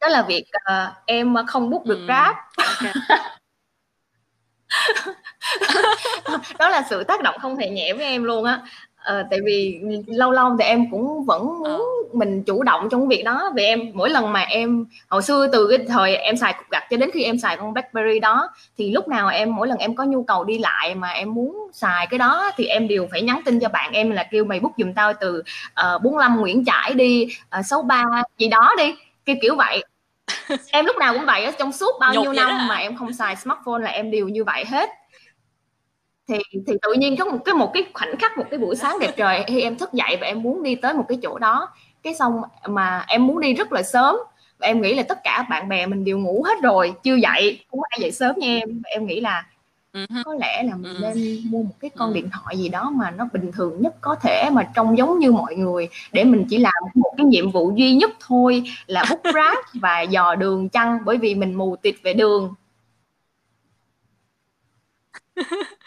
[0.00, 2.04] đó là việc uh, em không bút được ừ.
[2.04, 2.92] grab okay.
[6.58, 8.60] đó là sự tác động không hề nhẹ với em luôn á
[9.02, 11.78] Ờ, tại vì lâu lâu thì em cũng vẫn muốn ờ.
[12.12, 13.50] mình chủ động trong việc đó.
[13.54, 16.84] Vì em mỗi lần mà em hồi xưa từ cái thời em xài cục gạch
[16.90, 19.94] cho đến khi em xài con BlackBerry đó thì lúc nào em mỗi lần em
[19.94, 23.22] có nhu cầu đi lại mà em muốn xài cái đó thì em đều phải
[23.22, 25.42] nhắn tin cho bạn em là kêu mày book giùm tao từ
[25.96, 27.28] uh, 45 Nguyễn Trãi đi
[27.58, 28.04] uh, 63
[28.38, 28.94] gì đó đi.
[29.24, 29.84] Kiểu kiểu vậy.
[30.70, 33.36] Em lúc nào cũng vậy trong suốt bao Nhột nhiêu năm mà em không xài
[33.36, 34.90] smartphone là em đều như vậy hết
[36.28, 38.98] thì thì tự nhiên có một cái một cái khoảnh khắc một cái buổi sáng
[39.00, 41.68] đẹp trời khi em thức dậy và em muốn đi tới một cái chỗ đó.
[42.02, 44.16] Cái xong mà em muốn đi rất là sớm.
[44.58, 47.64] Và em nghĩ là tất cả bạn bè mình đều ngủ hết rồi chưa dậy
[47.70, 48.68] không ai dậy sớm nha em.
[48.84, 49.44] Và em nghĩ là
[50.24, 53.28] có lẽ là mình nên mua một cái con điện thoại gì đó mà nó
[53.32, 56.82] bình thường nhất có thể mà trông giống như mọi người để mình chỉ làm
[56.94, 61.16] một cái nhiệm vụ duy nhất thôi là bút ráp và dò đường chăng bởi
[61.18, 62.54] vì mình mù tịt về đường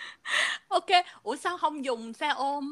[0.75, 0.91] ok
[1.23, 2.63] ủa sao không dùng xe ôm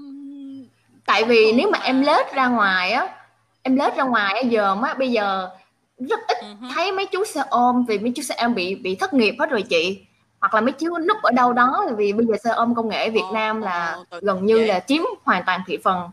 [1.06, 3.26] tại vì nếu mà em lết ra ngoài á
[3.62, 5.49] em lết ra ngoài á giờ má bây giờ
[5.97, 6.72] rất ít uh-huh.
[6.76, 9.49] thấy mấy chú xe ôm vì mấy chú xe ôm bị bị thất nghiệp hết
[9.49, 10.06] rồi chị.
[10.39, 13.10] Hoặc là mấy chú núp ở đâu đó vì bây giờ xe ôm công nghệ
[13.10, 16.10] Việt Nam là gần như là chiếm hoàn toàn thị phần.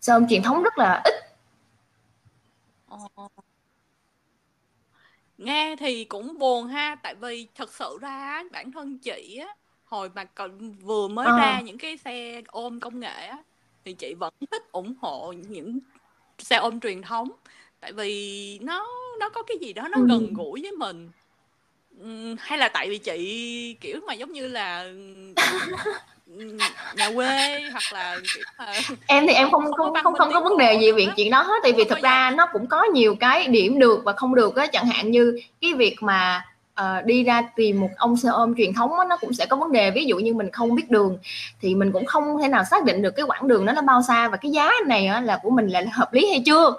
[0.00, 1.14] Xe ôm truyền thống rất là ít.
[5.38, 9.54] Nghe thì cũng buồn ha tại vì thật sự ra bản thân chị á
[9.92, 11.36] hồi mà còn vừa mới à.
[11.38, 13.36] ra những cái xe ôm công nghệ á
[13.84, 15.78] thì chị vẫn thích ủng hộ những
[16.38, 17.30] xe ôm truyền thống.
[17.80, 18.86] Tại vì nó
[19.20, 20.06] nó có cái gì đó nó ừ.
[20.08, 21.10] gần gũi với mình.
[22.38, 24.92] Hay là tại vì chị kiểu mà giống như là
[26.96, 28.72] nhà quê hoặc là kiểu mà
[29.06, 31.42] em thì em không không không không, không có vấn đề gì về chuyện đó
[31.42, 34.56] hết tại vì thực ra nó cũng có nhiều cái điểm được và không được
[34.56, 34.66] á.
[34.66, 36.44] Chẳng hạn như cái việc mà
[36.80, 39.56] uh, đi ra tìm một ông xe ôm truyền thống đó, nó cũng sẽ có
[39.56, 39.90] vấn đề.
[39.90, 41.18] Ví dụ như mình không biết đường
[41.60, 44.02] thì mình cũng không thể nào xác định được cái quãng đường đó nó bao
[44.02, 46.74] xa và cái giá này á, là của mình là hợp lý hay chưa.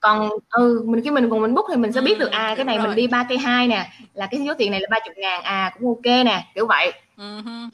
[0.00, 2.54] Còn ừ mình khi mình cùng mình book thì mình sẽ biết được ừ, à
[2.56, 2.86] cái này rồi.
[2.86, 5.42] mình đi ba cây hai nè là cái số tiền này là ba chục ngàn
[5.42, 6.92] à cũng ok nè kiểu vậy.
[7.16, 7.68] Uh-huh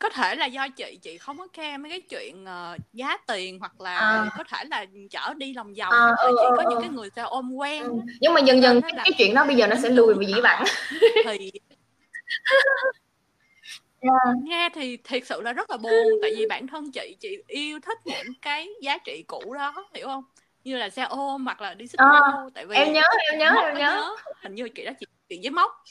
[0.00, 3.58] có thể là do chị chị không có care mấy cái chuyện uh, giá tiền
[3.58, 4.30] hoặc là à.
[4.38, 6.70] có thể là chở đi lòng vòng à, ừ, chỉ có ừ.
[6.70, 7.92] những cái người ta ôm quen ừ.
[8.20, 9.02] nhưng mà dần dần cái, là...
[9.04, 10.64] cái chuyện đó bây giờ nó sẽ lùi về dĩ vãng
[11.24, 11.52] thì
[14.00, 14.36] yeah.
[14.42, 17.80] nghe thì thiệt sự là rất là buồn tại vì bản thân chị chị yêu
[17.80, 20.24] thích những cái giá trị cũ đó hiểu không
[20.64, 22.20] như là xe ôm hoặc là đi xích à,
[22.54, 23.80] tại vì em nhớ em nhớ em nhớ.
[23.80, 25.84] nhớ hình như chị đó chị chuyện với móc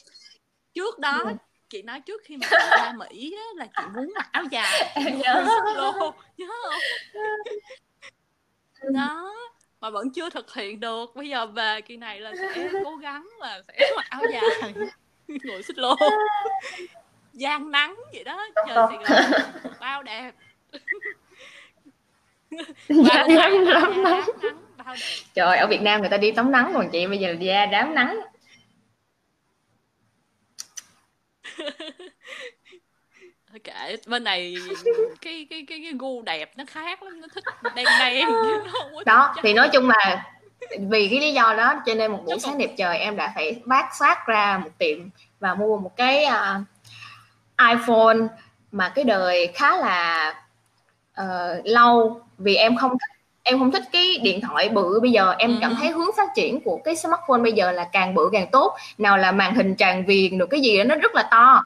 [0.74, 1.32] trước đó ừ.
[1.70, 4.92] Chị nói trước khi mà chị ra mỹ á, là chị muốn mặc áo dài
[4.96, 5.46] em nhớ
[5.76, 6.80] lô nhớ không?
[8.94, 9.36] Đó
[9.82, 11.16] mà vẫn chưa thực hiện được.
[11.16, 14.74] Bây giờ về kỳ này là sẽ cố gắng là sẽ mặc áo dài
[15.44, 15.96] ngồi xích lô.
[17.34, 19.30] Gian nắng vậy đó trời thì là
[19.80, 20.32] bao đẹp.
[22.90, 24.22] Dạ nắng lắm nắng.
[25.34, 27.96] trời ở Việt Nam người ta đi tắm nắng còn chị bây giờ ra đám
[27.96, 28.20] nắng
[33.64, 34.55] kệ bên này
[35.22, 37.43] cái cái cái cái gu đẹp nó khác lắm nó thích
[37.76, 38.28] đen đen
[39.05, 39.36] đó.
[39.43, 40.26] thì nói chung là
[40.80, 43.62] vì cái lý do đó cho nên một buổi sáng đẹp trời em đã phải
[43.66, 46.66] bát sát ra một tiệm và mua một cái uh,
[47.70, 48.18] iPhone
[48.72, 50.34] mà cái đời khá là
[51.22, 53.19] uh, lâu vì em không thích
[53.50, 55.00] em không thích cái điện thoại bự.
[55.00, 58.14] Bây giờ em cảm thấy hướng phát triển của cái smartphone bây giờ là càng
[58.14, 58.76] bự càng tốt.
[58.97, 61.64] Nào là màn hình tràn viền được cái gì đó nó rất là to.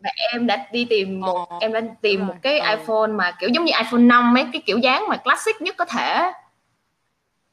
[0.00, 3.64] Và em đã đi tìm một em đã tìm một cái iPhone mà kiểu giống
[3.64, 6.32] như iPhone 5 mấy cái kiểu dáng mà classic nhất có thể.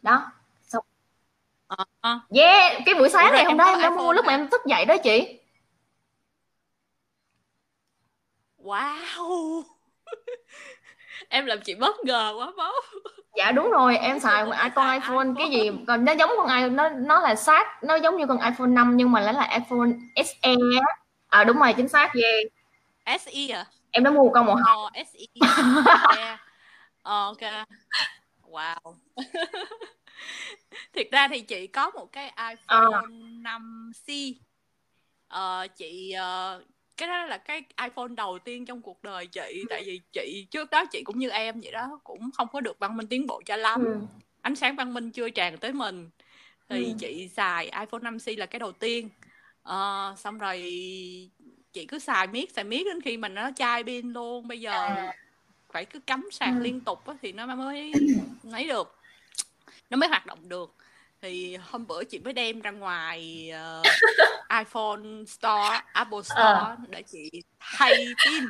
[0.01, 0.31] Đó.
[0.67, 0.83] Xong.
[2.35, 4.85] Yeah cái buổi sáng này hôm đó em đã mua lúc mà em thức dậy
[4.85, 5.39] đó chị.
[8.63, 9.63] Wow
[11.29, 12.71] em làm chị bất ngờ quá bố
[13.37, 14.45] dạ đúng rồi em xài
[14.75, 18.17] con iPhone cái gì còn nó giống con iPhone nó nó là sát nó giống
[18.17, 20.53] như con iPhone 5 nhưng mà nó là iPhone SE
[21.27, 23.21] à đúng rồi chính xác yeah.
[23.21, 23.65] SE à?
[23.91, 24.85] Em đã mua con màu hồng.
[24.85, 25.19] Oh, SE
[26.17, 26.39] yeah.
[27.01, 27.37] ok.
[28.41, 28.95] Wow.
[30.93, 33.01] Thiệt ra thì chị có một cái iPhone à.
[33.43, 34.33] 5C
[35.33, 36.63] uh, chị uh,
[36.97, 40.69] cái đó là cái iPhone đầu tiên trong cuộc đời chị tại vì chị trước
[40.69, 43.41] đó chị cũng như em vậy đó cũng không có được văn minh tiến bộ
[43.45, 43.95] cho lắm ừ.
[44.41, 46.09] ánh sáng văn minh chưa tràn tới mình
[46.69, 46.91] thì ừ.
[46.99, 49.09] chị xài iPhone 5C là cái đầu tiên
[49.69, 50.57] uh, xong rồi
[51.73, 54.95] chị cứ xài miết xài miết đến khi mà nó chai pin luôn bây giờ
[55.71, 56.63] phải cứ cắm sạc ừ.
[56.63, 57.91] liên tục thì nó mới
[58.43, 58.95] lấy được
[59.89, 60.75] nó mới hoạt động được
[61.23, 63.85] thì hôm bữa chị mới đem ra ngoài uh,
[64.59, 66.77] iPhone Store, Apple Store à.
[66.89, 67.93] để chị thay
[68.25, 68.43] pin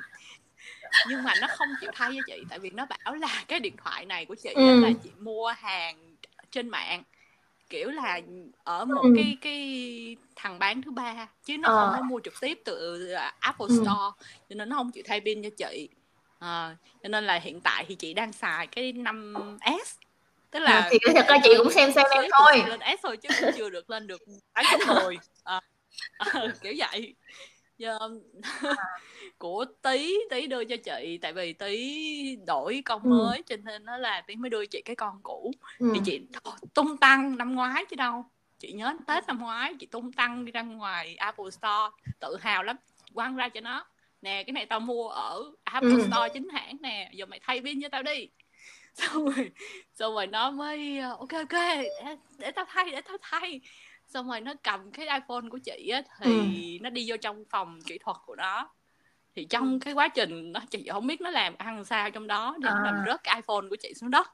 [1.10, 3.76] nhưng mà nó không chịu thay cho chị tại vì nó bảo là cái điện
[3.84, 4.80] thoại này của chị ừ.
[4.80, 6.16] là chị mua hàng
[6.52, 7.04] trên mạng
[7.70, 8.22] kiểu là
[8.64, 9.14] ở một ừ.
[9.16, 11.74] cái cái thằng bán thứ ba chứ nó à.
[11.76, 13.76] không có mua trực tiếp từ Apple ừ.
[13.76, 15.90] Store cho nên nó không chịu thay pin cho chị
[16.40, 19.98] à, cho nên là hiện tại thì chị đang xài cái 5S
[20.54, 22.64] tức là thì thật ra chị cũng xem xem em thôi.
[22.68, 24.22] lên thôi chứ cũng chưa được lên được
[24.54, 25.18] tám chấm mười.
[25.44, 25.62] À,
[26.18, 27.16] à, kiểu vậy.
[27.78, 27.98] Giờ
[29.38, 33.10] của tí tí đưa cho chị tại vì tí đổi con ừ.
[33.10, 35.52] mới cho nên nó là tí mới đưa chị cái con cũ.
[35.80, 35.92] Ừ.
[35.94, 36.22] thì chị
[36.74, 38.26] tung tăng năm ngoái chứ đâu.
[38.60, 41.90] Chị nhớ tết năm ngoái chị tung tăng đi ra ngoài apple store
[42.20, 42.76] tự hào lắm.
[43.14, 43.86] Quăng ra cho nó.
[44.22, 46.08] Nè cái này tao mua ở apple ừ.
[46.08, 48.30] store chính hãng nè giờ mày thay pin cho tao đi
[48.98, 49.52] xong rồi
[49.94, 53.62] xong rồi nó mới ờ, ok ok để, để tao thay để tao thay.
[54.08, 56.84] Xong rồi nó cầm cái iphone của chị á thì ừ.
[56.84, 58.70] nó đi vô trong phòng kỹ thuật của nó.
[59.36, 62.56] Thì trong cái quá trình nó chị không biết nó làm ăn sao trong đó
[62.64, 62.74] thì à.
[62.76, 64.28] nó làm rớt cái iphone của chị xuống đất.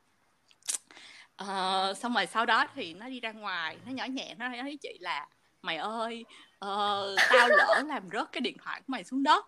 [1.43, 4.63] Uh, xong rồi sau đó thì nó đi ra ngoài nó nhỏ nhẹ nó nói
[4.63, 5.27] với chị là
[5.61, 6.25] mày ơi
[6.65, 9.45] uh, tao lỡ làm rớt cái điện thoại của mày xuống đất.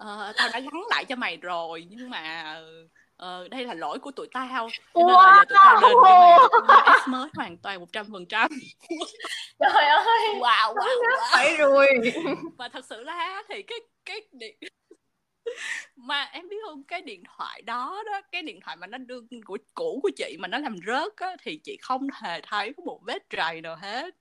[0.00, 2.56] Uh, tao đã gắn lại cho mày rồi nhưng mà
[3.20, 4.68] ờ, đây là lỗi của tụi tao.
[4.94, 5.92] Cho nên là giờ tụi tao lên
[6.50, 8.50] cho mày S mới hoàn toàn một trăm phần trăm.
[9.60, 10.18] Trời ơi.
[10.34, 11.30] Wow wow, wow.
[11.32, 11.86] phải rồi.
[12.58, 14.56] Và thật sự là thì cái cái điện
[15.96, 19.26] mà em biết không cái điện thoại đó đó cái điện thoại mà nó đương
[19.44, 22.82] của cũ của chị mà nó làm rớt á thì chị không hề thấy có
[22.86, 24.14] một vết trầy nào hết.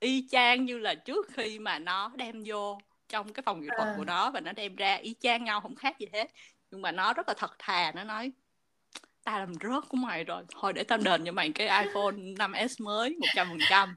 [0.00, 2.78] Y chang như là trước khi mà nó đem vô
[3.08, 3.94] trong cái phòng nghệ thuật à.
[3.96, 6.30] của nó và nó đem ra y chang nhau không khác gì hết
[6.72, 8.32] nhưng mà nó rất là thật thà nó nói
[9.24, 12.84] tao làm rớt của mày rồi thôi để tao đền cho mày cái iPhone 5s
[12.84, 13.96] mới một trăm phần trăm.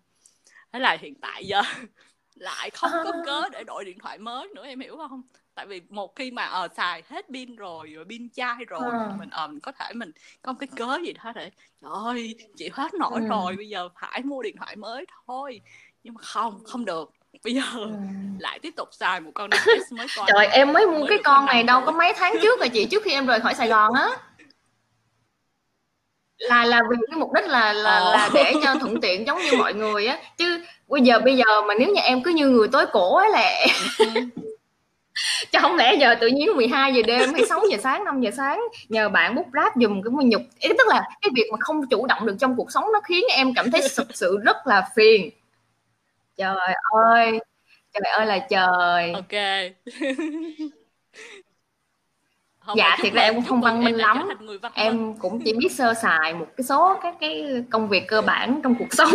[0.72, 1.62] Thế là hiện tại giờ
[2.36, 5.22] lại không có cớ để đổi điện thoại mới nữa em hiểu không?
[5.54, 8.66] Tại vì một khi mà ở ờ, uh, xài hết pin rồi rồi pin chai
[8.68, 9.16] rồi à.
[9.20, 10.12] mình ờ uh, mình có thể mình
[10.42, 11.52] có một cái cớ gì đó để
[11.82, 13.28] trời ơi chị hết nổi ừ.
[13.28, 15.62] rồi bây giờ phải mua điện thoại mới thôi.
[16.04, 17.12] Nhưng mà không không được
[17.44, 17.90] bây giờ ừ.
[18.40, 21.18] lại tiếp tục xài một con DS mới con trời em mới mua mới cái
[21.24, 23.68] con này đâu có mấy tháng trước rồi chị trước khi em rời khỏi Sài
[23.68, 24.08] Gòn á
[26.38, 28.12] là là vì cái mục đích là là ờ.
[28.12, 31.62] là để cho thuận tiện giống như mọi người á chứ bây giờ bây giờ
[31.68, 33.66] mà nếu như em cứ như người tối cổ ấy là
[34.00, 34.06] ừ.
[35.52, 38.32] chứ không lẽ giờ tự nhiên 12 giờ đêm hay 6 giờ sáng 5 giờ
[38.38, 41.88] sáng nhờ bạn bút ráp dùm cái nhục ý tức là cái việc mà không
[41.90, 44.90] chủ động được trong cuộc sống nó khiến em cảm thấy thực sự rất là
[44.96, 45.30] phiền
[46.38, 47.40] trời ơi
[47.94, 49.12] trời ơi là trời.
[49.14, 49.36] Ok.
[52.60, 54.30] Không dạ thiệt ra em cũng không văn minh lắm.
[54.74, 58.60] em cũng chỉ biết sơ sài một cái số các cái công việc cơ bản
[58.64, 59.12] trong cuộc sống.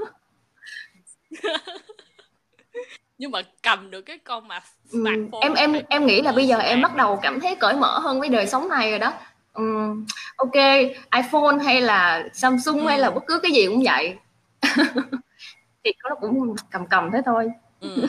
[3.19, 4.61] Nhưng mà cầm được cái con mà
[4.93, 5.05] ừ,
[5.41, 8.21] em em em nghĩ là bây giờ em bắt đầu cảm thấy cởi mở hơn
[8.21, 9.13] với đời sống này rồi đó.
[9.55, 10.55] Um, ok
[11.17, 12.89] iPhone hay là Samsung ừ.
[12.89, 14.17] hay là bất cứ cái gì cũng vậy
[15.85, 17.51] thì nó cũng cầm cầm thế thôi.
[17.81, 18.07] Ừ.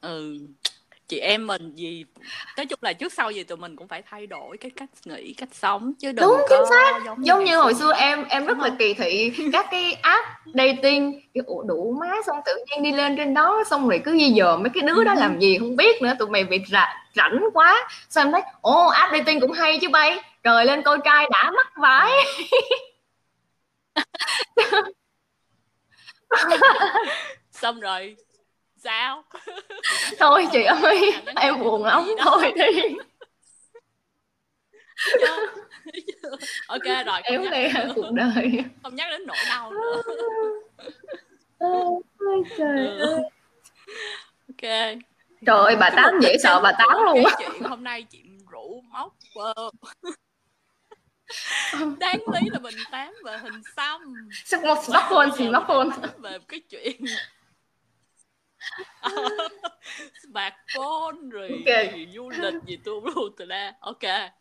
[0.00, 0.38] ừ.
[1.08, 2.04] Chị em mình gì
[2.56, 5.34] nói chung là trước sau gì tụi mình cũng phải thay đổi cái cách nghĩ
[5.34, 7.00] cách sống chứ đừng đúng chính xác.
[7.06, 7.92] giống, giống như, hồi xưa.
[7.92, 12.52] em em rất là kỳ thị các cái app dating ủa đủ má xong tự
[12.66, 15.38] nhiên đi lên trên đó xong rồi cứ di giờ mấy cái đứa đó làm
[15.40, 17.88] gì không biết nữa tụi mày bị rảnh rảnh quá.
[18.10, 21.50] Xong em thấy ồ app dating cũng hay chứ bay trời lên coi trai đã
[21.56, 22.12] mắc vãi
[27.50, 28.16] xong rồi.
[28.76, 29.24] Sao?
[30.18, 32.96] Thôi chị ơi em buồn lắm thôi đi.
[36.66, 38.64] ok rồi em lê cuộc đời.
[38.82, 40.02] Không nhắc đến nỗi đau nữa.
[42.18, 42.98] Ôi trời ừ.
[42.98, 43.22] ơi.
[44.48, 44.70] Ok.
[45.46, 47.36] Trời ơi bà tám dễ sợ bà tám luôn á.
[47.38, 49.16] chuyện hôm nay chị rủ móc
[51.98, 54.14] đáng lý là mình tám về hình xăm.
[54.44, 57.04] Sắc một smartphone thì smartphone về cái chuyện.
[60.22, 62.06] Smartphone rồi okay.
[62.14, 64.32] du lịch gì tu luôn từ ra ok.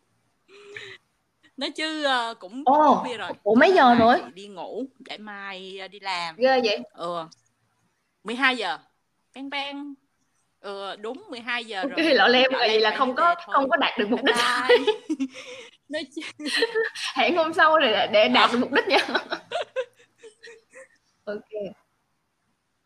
[1.58, 3.30] Nói chứ uh, cũng oh, khuya rồi.
[3.44, 4.22] ủa mấy giờ rồi?
[4.34, 6.36] đi ngủ để mai uh, đi làm.
[6.36, 6.80] Ghê vậy?
[6.94, 7.24] Ừ.
[8.24, 8.78] 12 giờ.
[9.36, 9.94] Bang bang.
[10.60, 11.94] Ừ đúng 12 giờ rồi.
[11.96, 14.36] cái lọ lem vậy là không có không có đạt được mục đích
[15.94, 16.22] nói chứ...
[17.16, 19.00] hẹn hôm sau để để đạt được mục đích nha.
[21.26, 21.74] Ok.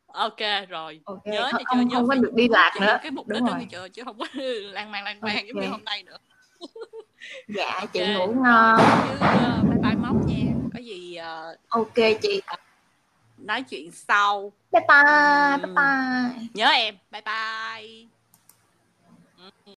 [0.07, 0.39] Ok
[0.69, 0.99] rồi.
[1.05, 1.33] Okay.
[1.33, 2.99] nhớ không, không, không có được đi lạc nữa.
[3.01, 4.25] cái mục đích đó chưa chứ không có
[4.61, 5.47] lan man lan man okay.
[5.47, 6.17] giống như hôm nay nữa.
[7.47, 8.13] Dạ chị okay.
[8.13, 8.79] ngủ ngon.
[9.03, 10.53] Chứ uh, bye bye móc nha.
[10.73, 12.41] Có gì uh, ok chị.
[13.37, 14.51] nói chuyện sau.
[14.71, 16.47] Bye bye bye bye.
[16.53, 16.95] Nhớ em.
[17.11, 18.07] Bye bye